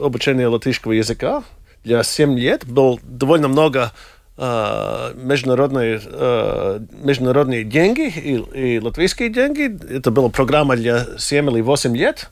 [0.00, 1.42] обучения латышского языка
[1.84, 2.66] для 7 лет.
[2.66, 3.92] Было довольно много
[4.36, 9.94] э, международные, э, международные деньги и, и латвийские деньги.
[9.94, 12.30] Это была программа для 7 или 8 лет.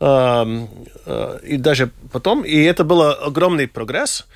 [0.00, 2.42] И даже потом.
[2.42, 4.26] И это был огромный прогресс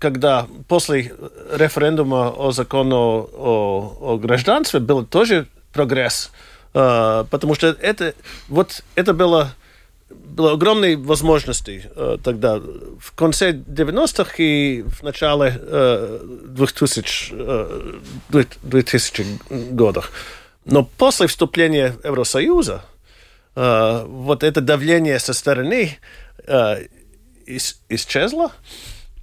[0.00, 1.12] когда после
[1.52, 6.32] референдума о закону о, о гражданстве был тоже прогресс.
[6.72, 8.14] Потому что это,
[8.48, 9.54] вот это было,
[10.10, 19.72] было огромной возможности uh, тогда, в конце 90-х и в начале uh, 2000, uh, 2000
[19.72, 20.10] годах.
[20.64, 22.84] Но после вступления Евросоюза
[23.54, 25.98] uh, вот это давление со стороны
[26.46, 26.88] uh,
[27.46, 28.52] ис исчезло,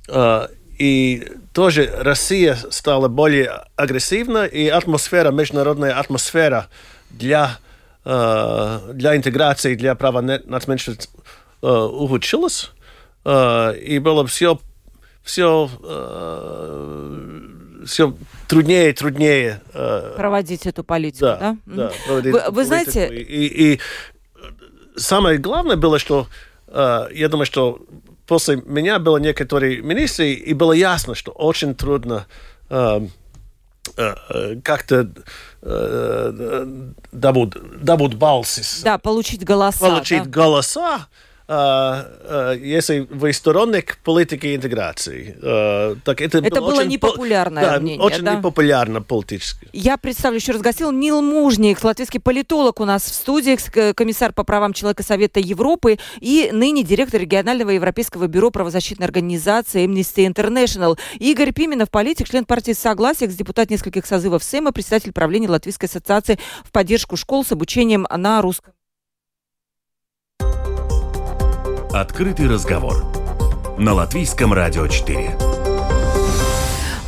[0.07, 7.57] uh, и тоже Россия стала более агрессивна, и атмосфера, международная атмосфера э, для
[9.15, 11.11] интеграции, для права нацменьшинств
[11.61, 12.71] э, ухудшилось,
[13.25, 14.59] э, и было все,
[15.23, 15.69] все,
[17.85, 18.13] все
[18.47, 19.61] труднее и труднее
[20.15, 21.57] проводить эту политику, да?
[21.65, 23.07] Да, да проводить вы, вы знаете...
[23.15, 23.79] И, и
[24.95, 26.27] самое главное было, что
[26.71, 27.81] я думаю, что
[28.25, 32.25] после меня было некоторые министры, и было ясно, что очень трудно
[34.63, 35.11] как-то
[35.61, 38.81] dabūt, dabūt balsis.
[38.83, 39.79] Да, получить голоса.
[39.79, 40.29] Получить да?
[40.29, 41.07] голоса.
[41.51, 45.35] А, а, если вы сторонник политики интеграции.
[45.41, 48.05] А, так это, это было, было непопулярное да, мнение.
[48.05, 48.35] Очень да?
[48.35, 49.67] непопулярно политически.
[49.73, 53.57] Я представлю еще раз гостил Нил Мужник, латвийский политолог у нас в студии,
[53.93, 60.31] комиссар по правам человека Совета Европы и ныне директор регионального европейского бюро правозащитной организации Amnesty
[60.31, 60.99] International.
[61.17, 66.71] Игорь Пименов, политик, член партии Согласия, депутат нескольких созывов Сейма, председатель правления Латвийской ассоциации в
[66.71, 68.73] поддержку школ с обучением на русском
[71.93, 73.03] Открытый разговор
[73.79, 75.48] на Латвийском радио 4.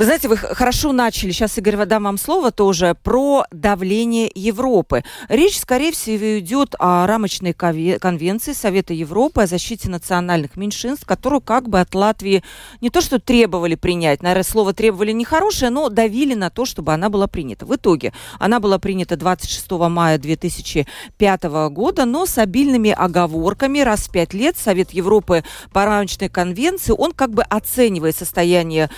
[0.01, 5.03] Вы знаете, вы хорошо начали, сейчас, Игорь, дам вам слово тоже, про давление Европы.
[5.29, 11.69] Речь, скорее всего, идет о рамочной конвенции Совета Европы о защите национальных меньшинств, которую как
[11.69, 12.43] бы от Латвии
[12.81, 17.09] не то что требовали принять, наверное, слово требовали нехорошее, но давили на то, чтобы она
[17.09, 17.67] была принята.
[17.67, 23.81] В итоге она была принята 26 мая 2005 года, но с обильными оговорками.
[23.81, 28.89] Раз в пять лет Совет Европы по рамочной конвенции, он как бы оценивает состояние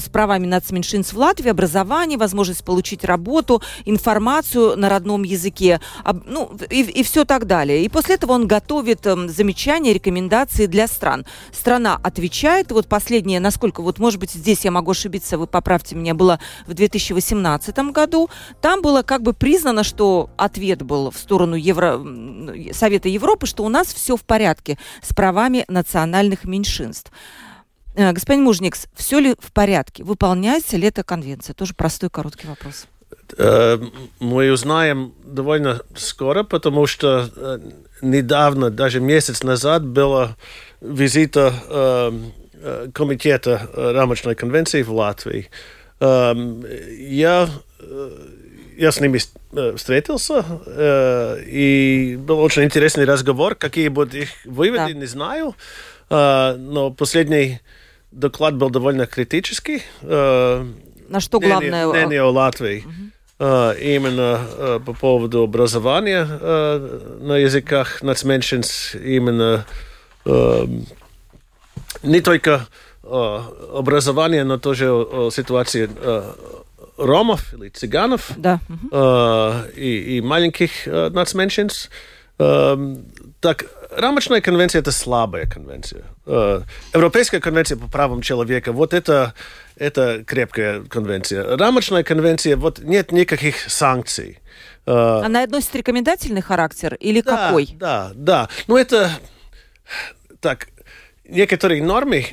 [0.00, 5.80] с правами нацменьшинств в Латвии, образование, возможность получить работу, информацию на родном языке,
[6.26, 7.84] ну, и, и все так далее.
[7.84, 11.26] И после этого он готовит эм, замечания, рекомендации для стран.
[11.52, 16.14] Страна отвечает, вот последнее, насколько, вот, может быть, здесь я могу ошибиться, вы поправьте меня,
[16.14, 18.28] было в 2018 году,
[18.60, 22.00] там было как бы признано, что ответ был в сторону Евро...
[22.72, 27.12] Совета Европы, что у нас все в порядке с правами национальных меньшинств.
[27.98, 30.04] Э, господин Мужникс, все ли в порядке?
[30.04, 31.52] Выполняется ли эта конвенция?
[31.52, 32.86] Тоже простой короткий вопрос.
[33.36, 33.78] Э,
[34.20, 37.58] мы узнаем довольно скоро, потому что э,
[38.00, 40.36] недавно, даже месяц назад, было
[40.80, 41.52] визита
[42.92, 45.48] комитета рамочной конвенции в Латвии.
[46.00, 47.48] Я
[48.76, 49.20] я с ними
[49.76, 50.44] встретился,
[51.46, 53.56] и был очень интересный разговор.
[53.56, 55.00] Какие будут их выводы, да.
[55.00, 55.56] не знаю.
[56.10, 57.60] Но последний
[58.10, 59.82] доклад был довольно критический.
[60.02, 61.86] На что главное?
[61.86, 62.84] Мнение о Латвии.
[62.84, 62.94] Угу.
[63.80, 69.64] Именно по поводу образования на языках нацменьшинств, именно
[72.02, 72.66] не только
[73.02, 75.88] образование, но тоже о ситуации
[76.96, 78.58] ромов или цыганов да.
[79.76, 81.90] и, и маленьких нацменьшинств.
[82.36, 83.66] Так,
[84.00, 86.04] рамочная конвенция– это слабая конвенция.
[86.26, 86.62] Э,
[86.94, 89.34] Европейская конвенция по правам человека– вот это,
[89.76, 91.56] это крепкая конвенция.
[91.56, 94.38] Рамочная конвенция– вот нет никаких санкций.
[94.86, 97.68] Э, Она носит рекомендательный характер или да, какой?
[97.74, 98.48] Да, да.
[98.66, 99.10] Ну, это
[100.40, 100.68] так,
[101.28, 102.26] некоторые нормы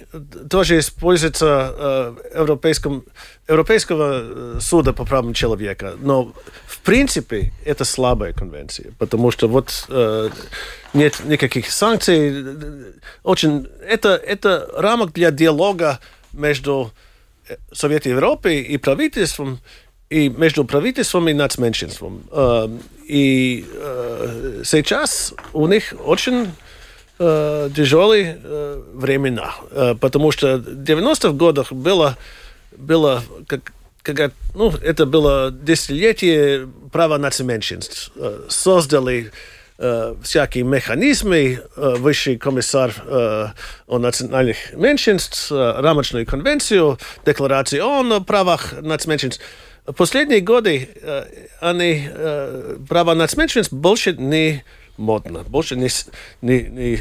[0.49, 3.03] тоже используются э, Европейском,
[3.47, 5.95] Европейского э, суда по правам человека.
[5.99, 6.33] Но
[6.85, 10.29] принципе это слабая конвенция, потому что вот э,
[10.93, 12.45] нет никаких санкций.
[13.23, 15.99] Очень, это, это рамок для диалога
[16.31, 16.91] между
[17.49, 19.59] э, Советом Европы и правительством,
[20.09, 22.23] и между правительством и нацменьшинством.
[22.31, 22.69] Э,
[23.07, 26.51] и э, сейчас у них очень
[27.17, 32.15] э, тяжелые э, времена, э, потому что в 90-х годах было,
[32.77, 33.73] было как,
[34.13, 38.11] как, ну, это было десятилетие права нацменьшинств.
[38.15, 39.31] Э, создали
[39.77, 42.93] э, всякие механизмы, э, высший комиссар
[43.87, 49.43] о национальных меньшинств, рамочную конвенцию, декларацию ООН о правах нацменьшинств.
[49.97, 50.89] Последние годы
[51.59, 54.63] они э, права нацменьшинств больше не
[54.97, 55.89] модно, больше не,
[56.41, 56.99] не, не,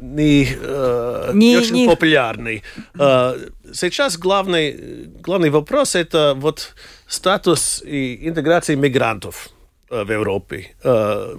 [0.00, 1.86] не, э, не, не очень не...
[1.86, 2.62] популярный.
[2.98, 3.36] Э,
[3.72, 6.74] сейчас главный, главный вопрос это вот
[7.06, 9.50] статус и интеграция мигрантов
[9.90, 10.74] э, в Европе.
[10.84, 11.36] Э,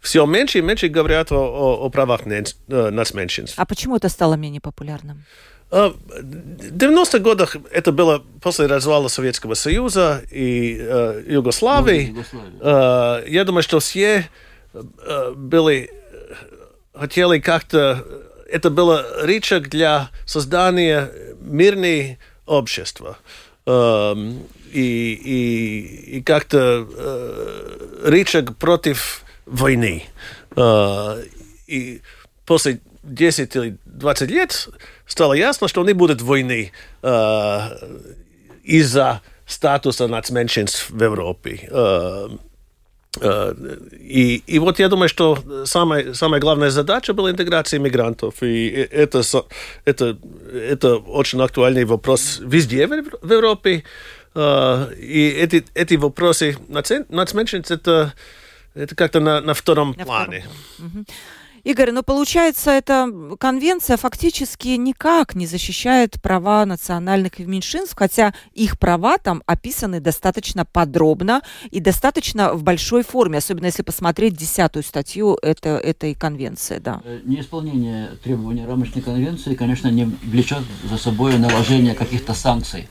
[0.00, 2.22] все меньше и меньше говорят о, о, о правах
[2.68, 3.58] нацменьшинств.
[3.58, 5.24] А почему это стало менее популярным?
[5.70, 12.08] В 90-х годах это было после развала Советского Союза и э, Югославии.
[12.08, 12.52] Югославии.
[12.60, 14.28] Э, я думаю, что все
[14.72, 15.90] были,
[16.94, 18.04] хотели как-то,
[18.48, 21.10] это было рычаг для создания
[21.40, 22.16] мирного
[22.46, 23.18] общества.
[23.66, 26.86] И, и, и как-то
[28.04, 30.04] рычаг против войны.
[31.66, 32.00] И
[32.46, 34.68] после 10 или 20 лет
[35.06, 36.72] стало ясно, что не будет войны
[38.62, 41.68] из-за статуса нацменьшинств в Европе.
[43.18, 43.54] Э,
[43.92, 48.42] и, и вот я думаю, что самая, самая главная задача была интеграция мигрантов.
[48.42, 49.22] И это,
[49.84, 50.16] это,
[50.52, 52.92] это очень актуальный вопрос везде в,
[53.32, 53.82] Европе.
[54.34, 58.14] Э, и эти, эти вопросы нацменьшинств это,
[58.74, 60.46] это как-то на, на втором на плане.
[60.76, 61.06] Втором.
[61.64, 63.08] Игорь, но получается, эта
[63.38, 71.42] конвенция фактически никак не защищает права национальных меньшинств, хотя их права там описаны достаточно подробно
[71.70, 76.78] и достаточно в большой форме, особенно если посмотреть десятую статью это, этой конвенции.
[76.78, 77.00] Да.
[77.04, 82.88] Э, неисполнение требований рамочной конвенции, конечно, не влечет за собой наложение каких-то санкций.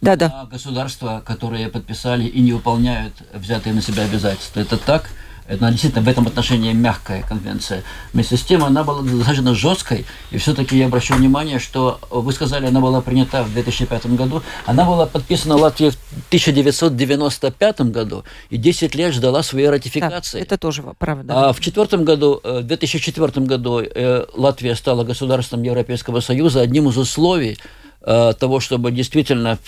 [0.00, 0.46] Да, да.
[0.50, 4.60] Государства, которые подписали и не выполняют взятые на себя обязательства.
[4.60, 5.10] Это так.
[5.48, 7.82] Это действительно в этом отношении мягкая конвенция.
[8.12, 10.04] Вместе с тем она была достаточно жесткой.
[10.30, 14.42] И все-таки я обращу внимание, что вы сказали, она была принята в 2005 году.
[14.66, 15.96] Она была подписана Латвией в
[16.28, 20.38] 1995 году и 10 лет ждала своей ратификации.
[20.38, 21.48] Да, это тоже правда.
[21.48, 26.60] А в 2004 году, э, в 2004 году э, Латвия стала государством Европейского Союза.
[26.60, 27.58] Одним из условий
[28.00, 29.58] того, чтобы действительно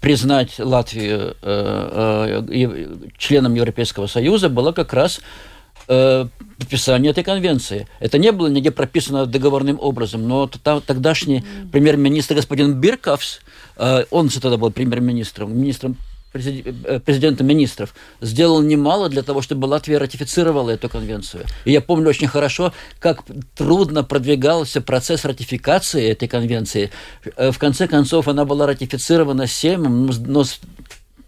[0.00, 5.20] признать Латвию э, э, членом Европейского Союза, было как раз
[5.88, 6.26] э,
[6.58, 7.86] подписания этой конвенции.
[8.00, 13.40] Это не было нигде прописано договорным образом, но тогдашний премьер-министр господин Бирковс,
[13.76, 19.66] э, он же тогда был премьер-министром, министром э, президента министров, сделал немало для того, чтобы
[19.66, 21.44] Латвия ратифицировала эту конвенцию.
[21.64, 23.22] И я помню очень хорошо, как
[23.56, 26.90] трудно продвигался процесс ратификации этой конвенции.
[27.36, 30.60] Э, в конце концов, она была ратифицирована Сеймом, но с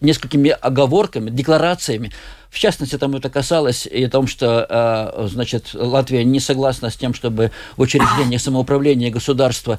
[0.01, 2.11] несколькими оговорками, декларациями.
[2.51, 6.97] В частности, там это касалось и о том, что э, значит, Латвия не согласна с
[6.97, 9.79] тем, чтобы в учреждениях самоуправления государства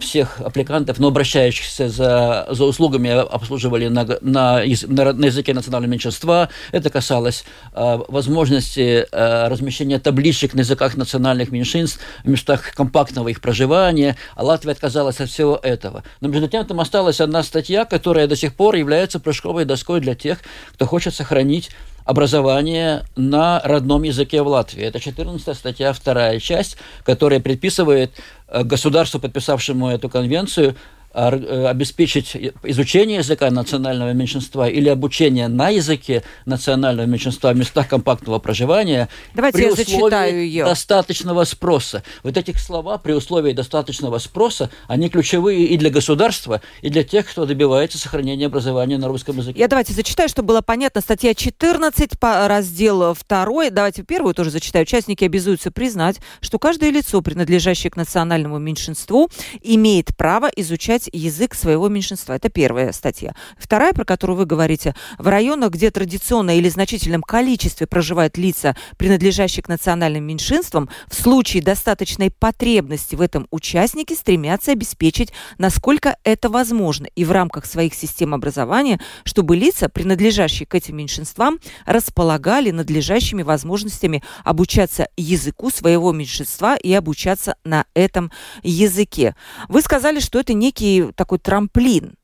[0.00, 6.48] всех аппликантов, но обращающихся за, за услугами обслуживали на, на, на, на языке национального меньшинства.
[6.72, 13.40] Это касалось а, возможности а, размещения табличек на языках национальных меньшинств в местах компактного их
[13.40, 16.02] проживания, а Латвия отказалась от всего этого.
[16.20, 20.14] Но между тем там осталась одна статья, которая до сих пор является прыжковой доской для
[20.14, 20.38] тех,
[20.72, 21.70] кто хочет сохранить
[22.08, 24.82] образование на родном языке в Латвии.
[24.82, 28.12] Это 14 статья, вторая часть, которая предписывает
[28.48, 30.74] э, государству, подписавшему эту конвенцию,
[31.12, 39.08] обеспечить изучение языка национального меньшинства или обучение на языке национального меньшинства в местах компактного проживания
[39.34, 40.64] Давайте при я условии зачитаю ее.
[40.64, 42.02] достаточного спроса.
[42.22, 47.28] Вот эти слова при условии достаточного спроса, они ключевые и для государства, и для тех,
[47.28, 49.58] кто добивается сохранения образования на русском языке.
[49.58, 51.00] Я давайте зачитаю, чтобы было понятно.
[51.00, 53.70] Статья 14, раздел 2.
[53.70, 54.82] Давайте первую тоже зачитаю.
[54.84, 59.28] Участники обязуются признать, что каждое лицо, принадлежащее к национальному меньшинству,
[59.62, 62.32] имеет право изучать язык своего меньшинства.
[62.32, 63.34] Это первая статья.
[63.58, 69.62] Вторая, про которую вы говорите, в районах, где традиционно или значительном количестве проживают лица, принадлежащие
[69.62, 77.06] к национальным меньшинствам, в случае достаточной потребности в этом участники стремятся обеспечить, насколько это возможно,
[77.14, 84.22] и в рамках своих систем образования, чтобы лица, принадлежащие к этим меньшинствам, располагали надлежащими возможностями
[84.44, 88.30] обучаться языку своего меньшинства и обучаться на этом
[88.62, 89.34] языке.
[89.68, 90.54] Вы сказали, что это
[90.88, 92.14] некий такой трамплин,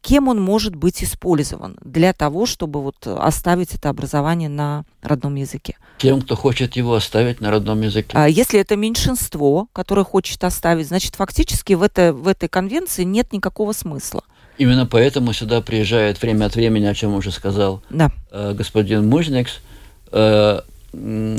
[0.00, 5.76] кем он может быть использован для того, чтобы вот оставить это образование на родном языке?
[5.98, 8.10] Тем, кто хочет его оставить на родном языке.
[8.14, 13.32] А если это меньшинство, которое хочет оставить, значит, фактически в, это, в этой конвенции нет
[13.32, 14.24] никакого смысла.
[14.58, 18.10] Именно поэтому сюда приезжает время от времени, о чем уже сказал да.
[18.30, 19.60] э, господин Мужникс,
[20.10, 20.60] э,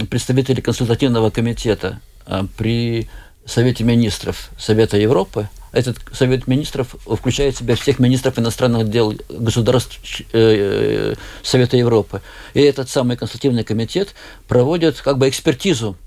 [0.09, 3.07] представители консультативного комитета э, при
[3.45, 9.99] Совете министров Совета Европы– этот Совет Министров включает в себя всех министров иностранных дел государств
[10.31, 12.21] э, Совета Европы.
[12.53, 14.13] И этот самый консультативный комитет
[14.47, 15.97] проводит как бы экспертизу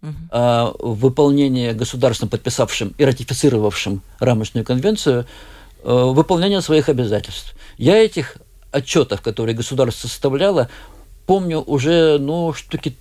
[0.00, 5.26] uh выполнения государством, подписавшим и ратифицировавшим рамочную конвенцию,
[5.82, 7.56] э, выполнения своих обязательств.
[7.78, 8.36] Я этих
[8.70, 10.68] отчетов, которые государство составляло,
[11.26, 12.94] помню уже, ну, штуки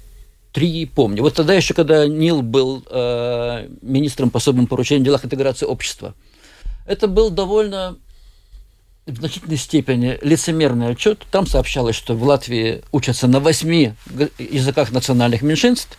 [0.57, 1.21] три помню.
[1.21, 6.15] Вот тогда еще, когда Нил был э, министром по особым поручениям в делах интеграции общества,
[6.87, 7.95] это был довольно
[9.05, 11.27] в значительной степени лицемерный отчет.
[11.29, 13.93] Там сообщалось, что в Латвии учатся на восьми
[14.39, 15.95] языках национальных меньшинств,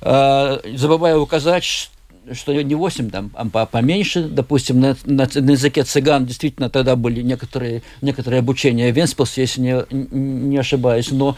[0.00, 6.24] э, забывая указать, что не 8, там, а поменьше, допустим, на, на, на языке цыган
[6.24, 11.36] действительно тогда были некоторые, некоторые обучения Венспилс, если не, не ошибаюсь, но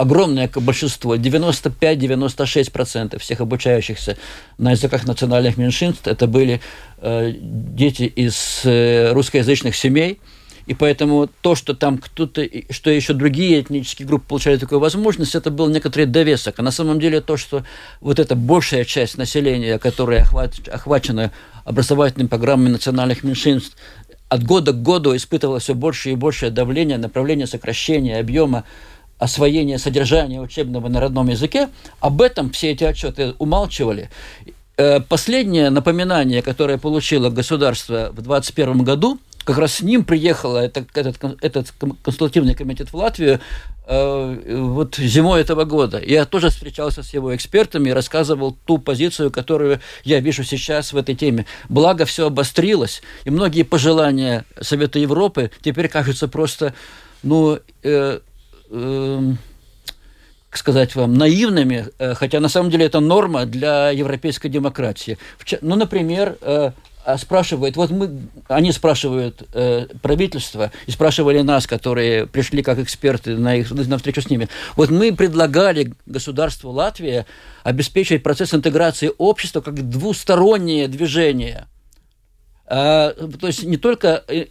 [0.00, 4.16] огромное большинство, 95-96% всех обучающихся
[4.56, 6.62] на языках национальных меньшинств, это были
[6.98, 10.18] э, дети из э, русскоязычных семей,
[10.64, 15.50] и поэтому то, что там кто-то, что еще другие этнические группы получали такую возможность, это
[15.50, 16.58] был некоторый довесок.
[16.58, 17.64] А на самом деле то, что
[18.00, 20.26] вот эта большая часть населения, которая
[20.72, 21.30] охвачена
[21.64, 23.76] образовательными программами национальных меньшинств,
[24.30, 28.64] от года к году испытывала все больше и большее давление, направление сокращения объема
[29.20, 31.68] освоение содержания учебного на родном языке,
[32.00, 34.10] об этом все эти отчеты умалчивали.
[34.76, 40.96] Э, последнее напоминание, которое получило государство в 2021 году, как раз с ним приехал этот,
[40.96, 43.40] этот, этот консультативный комитет в Латвию
[43.86, 46.00] э, вот зимой этого года.
[46.02, 50.96] Я тоже встречался с его экспертами и рассказывал ту позицию, которую я вижу сейчас в
[50.96, 51.44] этой теме.
[51.68, 56.72] Благо, все обострилось, и многие пожелания Совета Европы теперь кажутся просто
[57.22, 58.20] ну, э,
[58.70, 59.32] э,
[60.50, 65.18] сказать вам, наивными, э, хотя на самом деле это норма для европейской демократии.
[65.60, 66.72] Ну, например, э,
[67.04, 68.10] а спрашивают, вот мы,
[68.48, 74.20] они спрашивают э, правительство и спрашивали нас, которые пришли как эксперты на, их, на встречу
[74.20, 74.48] с ними.
[74.76, 77.26] Вот мы предлагали государству Латвия
[77.62, 81.66] обеспечить процесс интеграции общества как двустороннее движение–
[82.70, 84.46] то есть не только э,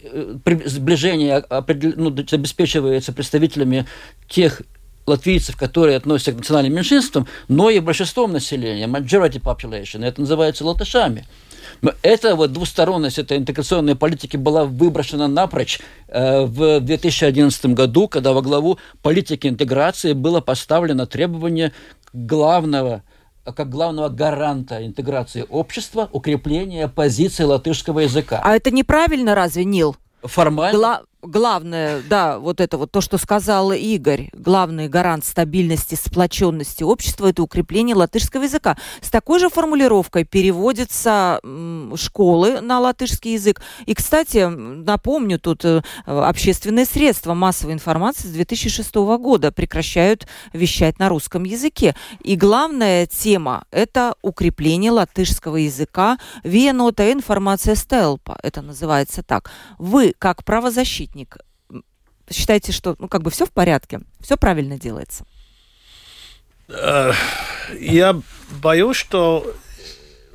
[0.66, 3.86] сближение ну, обеспечивается представителями
[4.28, 4.60] тех
[5.06, 11.26] латвийцев, которые относятся к национальным меньшинствам, но и большинством населения, majority population, это называется латышами.
[12.02, 18.42] Эта вот двусторонность этой интеграционной политики была выброшена напрочь э, в 2011 году, когда во
[18.42, 21.72] главу политики интеграции было поставлено требование
[22.12, 23.02] главного
[23.44, 28.40] как главного гаранта интеграции общества, укрепления позиции латышского языка.
[28.42, 29.96] А это неправильно разве, Нил?
[30.22, 30.78] Формально.
[30.78, 37.26] Гла главное, да, вот это вот то, что сказал Игорь, главный гарант стабильности, сплоченности общества–
[37.30, 38.76] это укрепление латышского языка.
[39.00, 41.40] С такой же формулировкой переводятся
[41.96, 43.60] школы на латышский язык.
[43.86, 51.08] И, кстати, напомню, тут э, общественные средства массовой информации с 2006 года прекращают вещать на
[51.08, 51.94] русском языке.
[52.22, 58.38] И главная тема– это укрепление латышского языка «Венота информация стелпа».
[58.42, 59.50] Это называется так.
[59.78, 61.36] Вы, как правозащитник, защитник,
[62.30, 65.24] считаете, что ну, как бы все в порядке, все правильно делается?
[66.68, 67.12] Э,
[67.78, 68.20] я
[68.62, 69.54] боюсь, что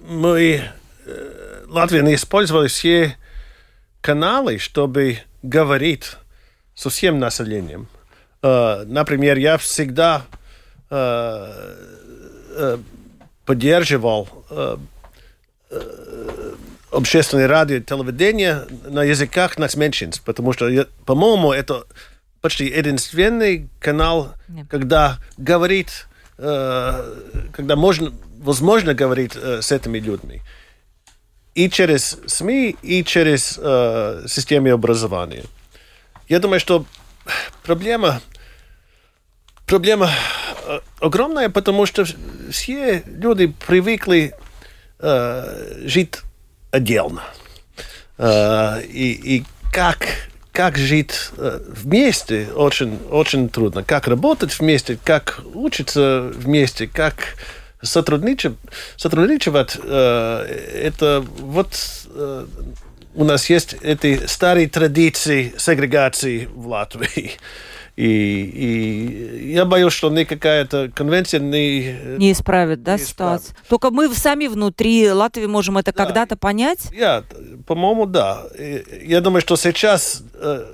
[0.02, 0.62] мы,
[1.06, 3.18] э, Латвия не использовали все
[4.02, 6.12] каналы, чтобы говорить
[6.76, 7.88] со всем населением.
[8.42, 10.26] Э, например, я всегда
[13.46, 14.30] поддерживал
[16.96, 21.86] общественное радио и телевидение на языках нацменьшинств, потому что, по-моему, это
[22.42, 24.68] почти единственный канал, Нет.
[24.70, 27.16] когда говорит, э,
[27.52, 30.42] когда можно, возможно говорить э, с этими людьми.
[31.56, 35.44] И через СМИ, и через э, систему образования.
[36.28, 36.86] Я думаю, что
[37.64, 38.22] проблема,
[39.66, 40.12] проблема
[40.68, 42.06] э, огромная, потому что
[42.52, 44.36] все люди привыкли
[45.00, 46.20] э, жить
[46.76, 47.24] отдельно.
[48.18, 50.08] Э, и, и как,
[50.52, 53.84] как жить э, вместе очень, очень трудно.
[53.84, 57.36] Как работать вместе, как учиться вместе, как
[57.82, 58.54] сотрудничать,
[58.98, 61.76] сотрудничать э, это вот
[63.16, 67.32] у нас есть эти старые традиции сегрегации в Латвии.
[67.96, 71.96] И, и я боюсь, что никакая-то конвенция не...
[72.18, 73.52] Не исправит, да, не ситуацию?
[73.52, 73.70] Исправит.
[73.70, 76.06] Только мы сами внутри Латвии можем это да.
[76.06, 76.88] когда-то понять?
[76.94, 77.24] Я,
[77.66, 78.44] по-моему, да.
[79.02, 80.66] Я думаю, что сейчас э,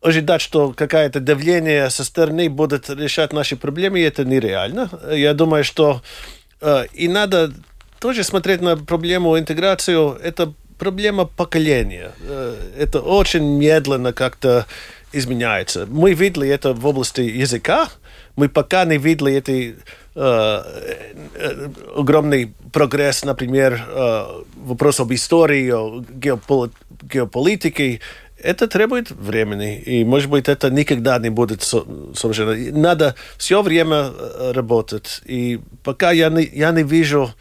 [0.00, 4.90] ожидать, что какое-то давление со стороны будет решать наши проблемы, это нереально.
[5.12, 6.02] Я думаю, что
[6.60, 7.52] э, и надо
[8.00, 10.18] тоже смотреть на проблему интеграцию.
[10.22, 12.12] Это проблема поколения.
[12.20, 14.66] Э, это очень медленно как-то
[15.12, 15.86] изменяется.
[15.86, 17.88] Мы видели это в области языка,
[18.36, 19.74] мы пока не видели это
[20.14, 26.70] э, огромный прогресс, например, э, вопрос об истории, о геополи
[27.02, 28.00] геополитике.
[28.40, 32.54] Это требует времени, и, может быть, это никогда не будет совершенно.
[32.78, 34.12] Надо все время
[34.52, 37.32] работать, и пока я не, я не вижу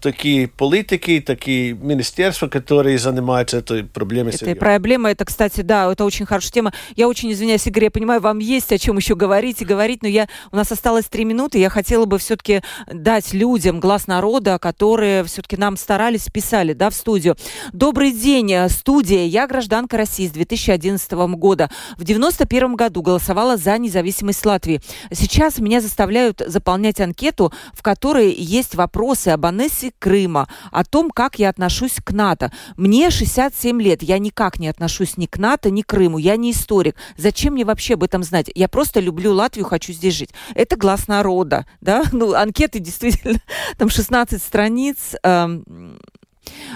[0.00, 4.34] такие политики, такие министерства, которые занимаются этой проблемой.
[4.34, 6.72] Этой проблемой, это, кстати, да, это очень хорошая тема.
[6.94, 10.08] Я очень извиняюсь, Игорь, я понимаю, вам есть о чем еще говорить и говорить, но
[10.08, 12.62] я, у нас осталось три минуты, я хотела бы все-таки
[12.92, 17.36] дать людям глаз народа, которые все-таки нам старались, писали, да, в студию.
[17.72, 19.24] Добрый день, э, студия.
[19.26, 21.70] Я гражданка России с 2011 года.
[21.96, 24.80] В 91 году голосовала за независимость Латвии.
[25.12, 31.38] Сейчас меня заставляют заполнять анкету, в которой есть вопросы об Анессе Крыма, о том, как
[31.40, 32.52] я отношусь к НАТО.
[32.76, 36.52] Мне 67 лет, я никак не отношусь ни к НАТО, ни к Крыму, я не
[36.52, 36.94] историк.
[37.16, 38.50] Зачем мне вообще об этом знать?
[38.54, 40.30] Я просто люблю Латвию, хочу здесь жить.
[40.54, 42.04] Это глаз народа, да?
[42.16, 43.40] Ну, анкеты действительно,
[43.76, 45.14] там 16 страниц.
[45.22, 45.98] Эм,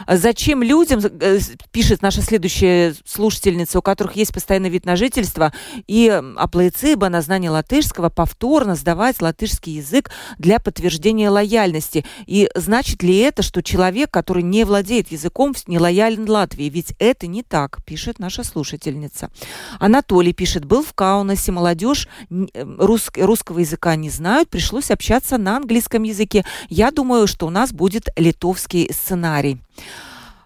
[0.09, 1.39] Зачем людям, э,
[1.71, 5.53] пишет наша следующая слушательница, у которых есть постоянный вид на жительство,
[5.87, 12.05] и аплоициба на знание латышского повторно сдавать латышский язык для подтверждения лояльности?
[12.27, 16.65] И значит ли это, что человек, который не владеет языком, не лоялен Латвии?
[16.65, 19.31] Ведь это не так, пишет наша слушательница.
[19.79, 22.47] Анатолий пишет, был в Каунасе, молодежь э,
[22.79, 26.45] рус, русского языка не знают, пришлось общаться на английском языке.
[26.69, 29.61] Я думаю, что у нас будет литовский сценарий.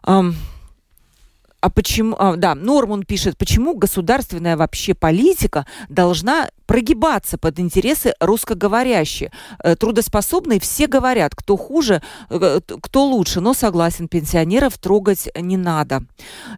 [0.06, 0.36] Um,
[1.64, 9.32] а почему, а, да, Норман пишет, почему государственная вообще политика должна прогибаться под интересы русскоговорящие.
[9.62, 16.04] Э, трудоспособные все говорят, кто хуже, э, кто лучше, но согласен, пенсионеров трогать не надо.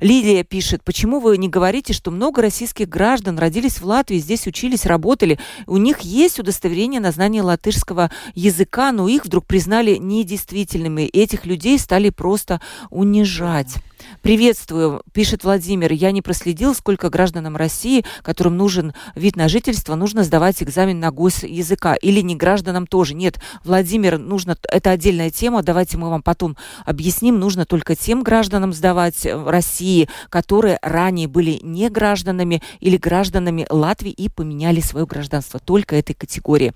[0.00, 4.86] Лилия пишет, почему вы не говорите, что много российских граждан родились в Латвии, здесь учились,
[4.86, 5.38] работали,
[5.68, 11.02] у них есть удостоверение на знание латышского языка, но их вдруг признали недействительными.
[11.02, 13.76] Этих людей стали просто унижать.
[14.22, 15.92] Приветствую, пишет Владимир.
[15.92, 21.10] Я не проследил, сколько гражданам России, которым нужен вид на жительство, нужно сдавать экзамен на
[21.10, 21.94] гос языка.
[21.94, 23.14] Или не гражданам тоже.
[23.14, 25.62] Нет, Владимир, нужно, это отдельная тема.
[25.62, 27.38] Давайте мы вам потом объясним.
[27.38, 34.10] Нужно только тем гражданам сдавать э, России, которые ранее были не гражданами или гражданами Латвии
[34.10, 35.60] и поменяли свое гражданство.
[35.60, 36.72] Только этой категории.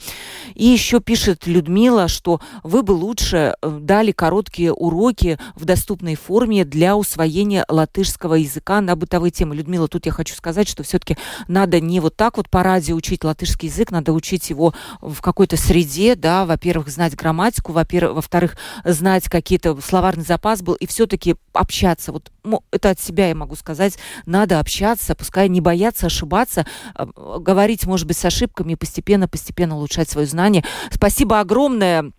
[0.55, 6.65] И еще пишет Людмила, что вы бы лучше э, дали короткие уроки в доступной форме
[6.65, 7.20] для усвоения
[7.69, 9.57] латышского языка на бытовые темы.
[9.57, 11.17] Людмила, тут я хочу сказать, что все-таки
[11.49, 15.57] надо не вот так вот по радио учить латышский язык, надо учить его в какой-то
[15.57, 22.13] среде, да, во-первых, знать грамматику, во-первых, во-вторых, знать какие-то словарный запас был, и все-таки общаться.
[22.13, 22.31] Вот
[22.71, 27.07] это от себя я могу сказать, надо общаться, пускай не бояться ошибаться, а,
[27.39, 30.65] говорить, может быть, с ошибками постепенно-постепенно улучшать свое знание.
[30.91, 32.13] Спасибо огромное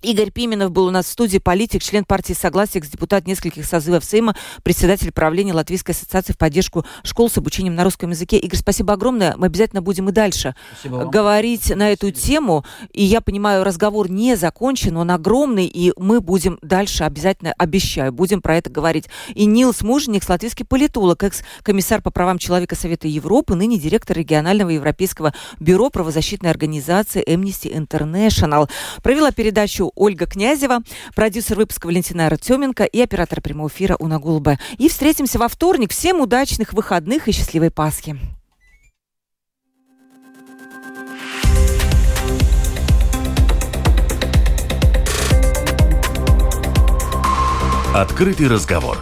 [0.00, 4.36] Игорь Пименов был у нас в студии, политик, член партии «Согласие», депутат нескольких созывов Сейма,
[4.62, 8.38] председатель правления Латвийской ассоциации в поддержку школ с обучением на русском языке.
[8.38, 9.34] Игорь, спасибо огромное.
[9.36, 12.64] Мы обязательно будем и дальше говорить на эту тему.
[12.92, 18.40] И я понимаю, разговор не закончен, он огромный, и мы будем дальше обязательно, обещаю, будем
[18.40, 19.06] про это говорить.
[19.34, 25.34] И Нилс Мужник, латвийский политолог, экс-комиссар по правам человека Совета Европы, ныне директор регионального европейского
[25.58, 28.70] бюро правозащитной организации Amnesty International.
[29.02, 30.82] Провела передачу Ольга Князева,
[31.14, 34.58] продюсер выпуска Валентина Артеменко и оператор прямого эфира Уна Гулба.
[34.78, 35.92] И встретимся во вторник.
[35.92, 38.16] Всем удачных выходных и счастливой Пасхи.
[47.94, 48.98] Открытый разговор.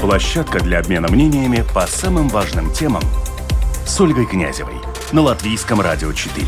[0.00, 3.02] Площадка для обмена мнениями по самым важным темам
[3.86, 4.74] с Ольгой Князевой
[5.12, 6.44] на Латвийском радио 4.